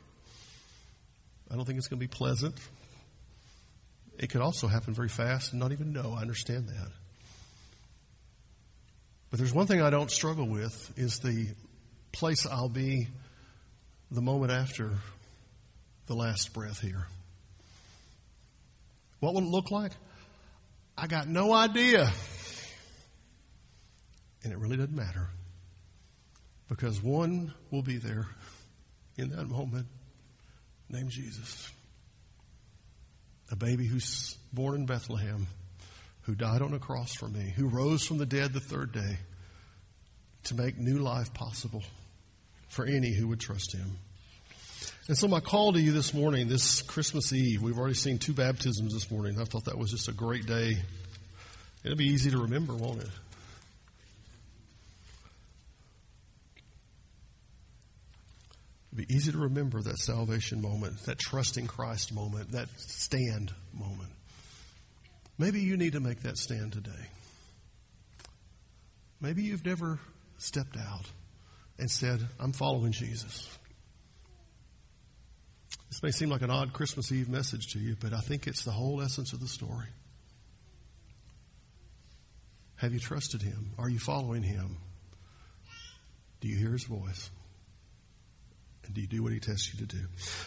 I 1.50 1.56
don't 1.56 1.64
think 1.64 1.78
it's 1.78 1.88
going 1.88 2.00
to 2.00 2.06
be 2.06 2.08
pleasant. 2.08 2.54
It 4.18 4.30
could 4.30 4.40
also 4.40 4.66
happen 4.66 4.94
very 4.94 5.08
fast 5.08 5.52
and 5.52 5.60
not 5.60 5.72
even 5.72 5.92
know. 5.92 6.14
I 6.16 6.22
understand 6.22 6.68
that. 6.68 6.90
But 9.36 9.40
there's 9.40 9.52
one 9.52 9.66
thing 9.66 9.82
I 9.82 9.90
don't 9.90 10.10
struggle 10.10 10.48
with 10.48 10.98
is 10.98 11.18
the 11.18 11.48
place 12.10 12.46
I'll 12.46 12.70
be 12.70 13.08
the 14.10 14.22
moment 14.22 14.50
after 14.50 14.92
the 16.06 16.14
last 16.14 16.54
breath 16.54 16.80
here. 16.80 17.06
What 19.20 19.34
will 19.34 19.42
it 19.42 19.50
look 19.50 19.70
like? 19.70 19.92
I 20.96 21.06
got 21.06 21.28
no 21.28 21.52
idea. 21.52 22.10
And 24.42 24.54
it 24.54 24.58
really 24.58 24.78
doesn't 24.78 24.96
matter. 24.96 25.28
Because 26.70 27.02
one 27.02 27.52
will 27.70 27.82
be 27.82 27.98
there 27.98 28.26
in 29.18 29.36
that 29.36 29.48
moment 29.48 29.86
named 30.88 31.10
Jesus. 31.10 31.70
A 33.50 33.56
baby 33.56 33.86
who's 33.86 34.34
born 34.50 34.76
in 34.76 34.86
Bethlehem 34.86 35.46
who 36.26 36.34
died 36.34 36.60
on 36.60 36.74
a 36.74 36.78
cross 36.78 37.14
for 37.14 37.28
me, 37.28 37.52
who 37.56 37.68
rose 37.68 38.04
from 38.04 38.18
the 38.18 38.26
dead 38.26 38.52
the 38.52 38.60
third 38.60 38.92
day 38.92 39.18
to 40.44 40.54
make 40.56 40.76
new 40.76 40.98
life 40.98 41.32
possible 41.32 41.84
for 42.68 42.84
any 42.84 43.14
who 43.14 43.28
would 43.28 43.40
trust 43.40 43.74
him. 43.74 43.98
And 45.08 45.16
so, 45.16 45.28
my 45.28 45.38
call 45.38 45.72
to 45.72 45.80
you 45.80 45.92
this 45.92 46.12
morning, 46.12 46.48
this 46.48 46.82
Christmas 46.82 47.32
Eve, 47.32 47.62
we've 47.62 47.78
already 47.78 47.94
seen 47.94 48.18
two 48.18 48.32
baptisms 48.32 48.92
this 48.92 49.08
morning. 49.08 49.40
I 49.40 49.44
thought 49.44 49.66
that 49.66 49.78
was 49.78 49.92
just 49.92 50.08
a 50.08 50.12
great 50.12 50.46
day. 50.46 50.76
It'll 51.84 51.96
be 51.96 52.06
easy 52.06 52.32
to 52.32 52.38
remember, 52.38 52.74
won't 52.74 53.02
it? 53.02 53.08
It'll 58.92 59.06
be 59.06 59.14
easy 59.14 59.30
to 59.30 59.38
remember 59.38 59.80
that 59.80 59.98
salvation 59.98 60.60
moment, 60.60 61.04
that 61.04 61.20
trusting 61.20 61.68
Christ 61.68 62.12
moment, 62.12 62.50
that 62.50 62.68
stand 62.76 63.54
moment. 63.72 64.10
Maybe 65.38 65.60
you 65.60 65.76
need 65.76 65.92
to 65.92 66.00
make 66.00 66.22
that 66.22 66.38
stand 66.38 66.72
today. 66.72 66.90
Maybe 69.20 69.42
you've 69.42 69.64
never 69.64 69.98
stepped 70.38 70.76
out 70.76 71.06
and 71.78 71.90
said, 71.90 72.20
I'm 72.40 72.52
following 72.52 72.92
Jesus. 72.92 73.48
This 75.88 76.02
may 76.02 76.10
seem 76.10 76.30
like 76.30 76.42
an 76.42 76.50
odd 76.50 76.72
Christmas 76.72 77.12
Eve 77.12 77.28
message 77.28 77.72
to 77.72 77.78
you, 77.78 77.96
but 78.00 78.12
I 78.12 78.20
think 78.20 78.46
it's 78.46 78.64
the 78.64 78.70
whole 78.70 79.00
essence 79.02 79.32
of 79.32 79.40
the 79.40 79.48
story. 79.48 79.86
Have 82.76 82.92
you 82.92 83.00
trusted 83.00 83.42
Him? 83.42 83.70
Are 83.78 83.88
you 83.88 83.98
following 83.98 84.42
Him? 84.42 84.76
Do 86.40 86.48
you 86.48 86.56
hear 86.56 86.72
His 86.72 86.84
voice? 86.84 87.30
And 88.84 88.94
do 88.94 89.00
you 89.00 89.06
do 89.06 89.22
what 89.22 89.32
He 89.32 89.40
tells 89.40 89.70
you 89.72 89.86
to 89.86 89.96
do? 89.96 90.02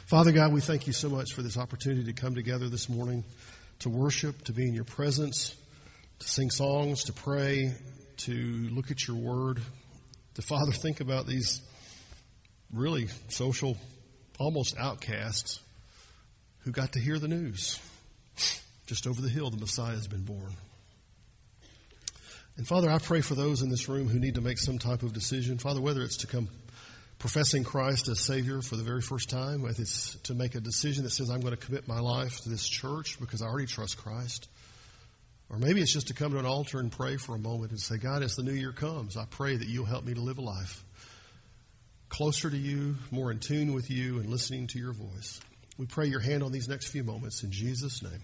Father 0.06 0.32
God, 0.32 0.54
we 0.54 0.62
thank 0.62 0.86
you 0.88 0.93
so 0.93 1.10
much 1.10 1.34
for 1.34 1.41
this 1.41 1.58
opportunity 1.58 2.04
to 2.06 2.13
come 2.13 2.36
together 2.36 2.69
this 2.69 2.88
morning 2.88 3.23
to 3.80 3.89
worship, 3.89 4.44
to 4.46 4.54
be 4.54 4.68
in 4.68 4.74
your 4.74 4.84
presence, 4.84 5.56
to 6.20 6.28
sing 6.28 6.50
songs, 6.50 7.06
to 7.06 7.13
pray, 7.13 7.74
to 8.18 8.34
look 8.34 8.92
at 8.92 9.08
your 9.08 9.18
word, 9.18 9.62
to 10.36 10.42
Father, 10.42 10.72
think 10.72 11.00
about 11.00 11.26
these 11.26 11.62
really 12.74 13.08
social, 13.30 13.78
almost 14.38 14.78
outcasts 14.78 15.60
who 16.60 16.72
got 16.72 16.94
to 16.94 17.00
hear 17.00 17.20
the 17.20 17.28
news. 17.28 17.80
Just 18.86 19.08
over 19.08 19.22
the 19.22 19.30
hill, 19.30 19.50
the 19.50 19.58
Messiah 19.58 19.96
has 19.96 20.08
been 20.08 20.24
born. 20.24 20.56
And 22.58 22.68
Father, 22.68 22.89
I 22.89 22.98
pray 22.98 23.22
for 23.22 23.36
those 23.36 23.62
in 23.62 23.70
this 23.70 23.88
room 23.88 24.10
who 24.10 24.20
need 24.20 24.36
to 24.36 24.42
make 24.42 24.58
some 24.58 24.80
type 24.80 25.04
of 25.04 25.13
decision. 25.13 25.58
Father, 25.58 25.80
whether 25.80 26.02
it's 26.02 26.18
to 26.18 26.28
come 26.28 26.50
professing 27.19 27.65
Christ 27.65 28.08
as 28.08 28.21
Savior 28.21 28.62
for 28.62 28.77
the 28.77 28.84
very 28.84 29.01
first 29.01 29.29
time, 29.29 29.65
it's 29.67 30.15
to 30.23 30.34
make 30.34 30.55
a 30.55 30.62
decision 30.62 31.03
that 31.03 31.12
says, 31.12 31.29
I'm 31.29 31.41
going 31.41 31.55
to 31.55 31.60
commit 31.63 31.88
my 31.88 31.99
life 31.99 32.39
to 32.41 32.49
this 32.49 32.67
church 32.67 33.19
because 33.19 33.41
I 33.41 33.45
already 33.45 33.67
trust 33.67 33.97
Christ. 33.97 34.47
Or 35.49 35.58
maybe 35.58 35.82
it's 35.82 35.91
just 35.91 36.08
to 36.08 36.13
come 36.13 36.32
to 36.32 36.39
an 36.39 36.45
altar 36.45 36.79
and 36.79 36.91
pray 36.91 37.17
for 37.17 37.36
a 37.36 37.39
moment 37.39 37.71
and 37.71 37.79
say, 37.79 37.97
God, 37.97 38.23
as 38.23 38.36
the 38.36 38.43
new 38.43 38.53
year 38.53 38.71
comes, 38.71 39.17
I 39.17 39.25
pray 39.25 39.58
that 39.58 39.67
you'll 39.67 39.86
help 39.86 40.05
me 40.05 40.13
to 40.13 40.21
live 40.21 40.38
a 40.38 40.41
life 40.41 40.84
closer 42.08 42.49
to 42.49 42.58
you, 42.58 42.95
more 43.12 43.32
in 43.32 43.39
tune 43.39 43.73
with 43.73 43.89
you, 43.89 44.19
and 44.19 44.29
listening 44.29 44.67
to 44.67 44.79
your 44.79 44.93
voice. 44.93 45.39
We 45.77 45.86
pray 45.86 46.08
your 46.08 46.19
hand 46.19 46.43
on 46.43 46.51
these 46.51 46.67
next 46.67 46.88
few 46.88 47.03
moments 47.03 47.43
in 47.43 47.51
Jesus' 47.51 48.01
name. 48.01 48.21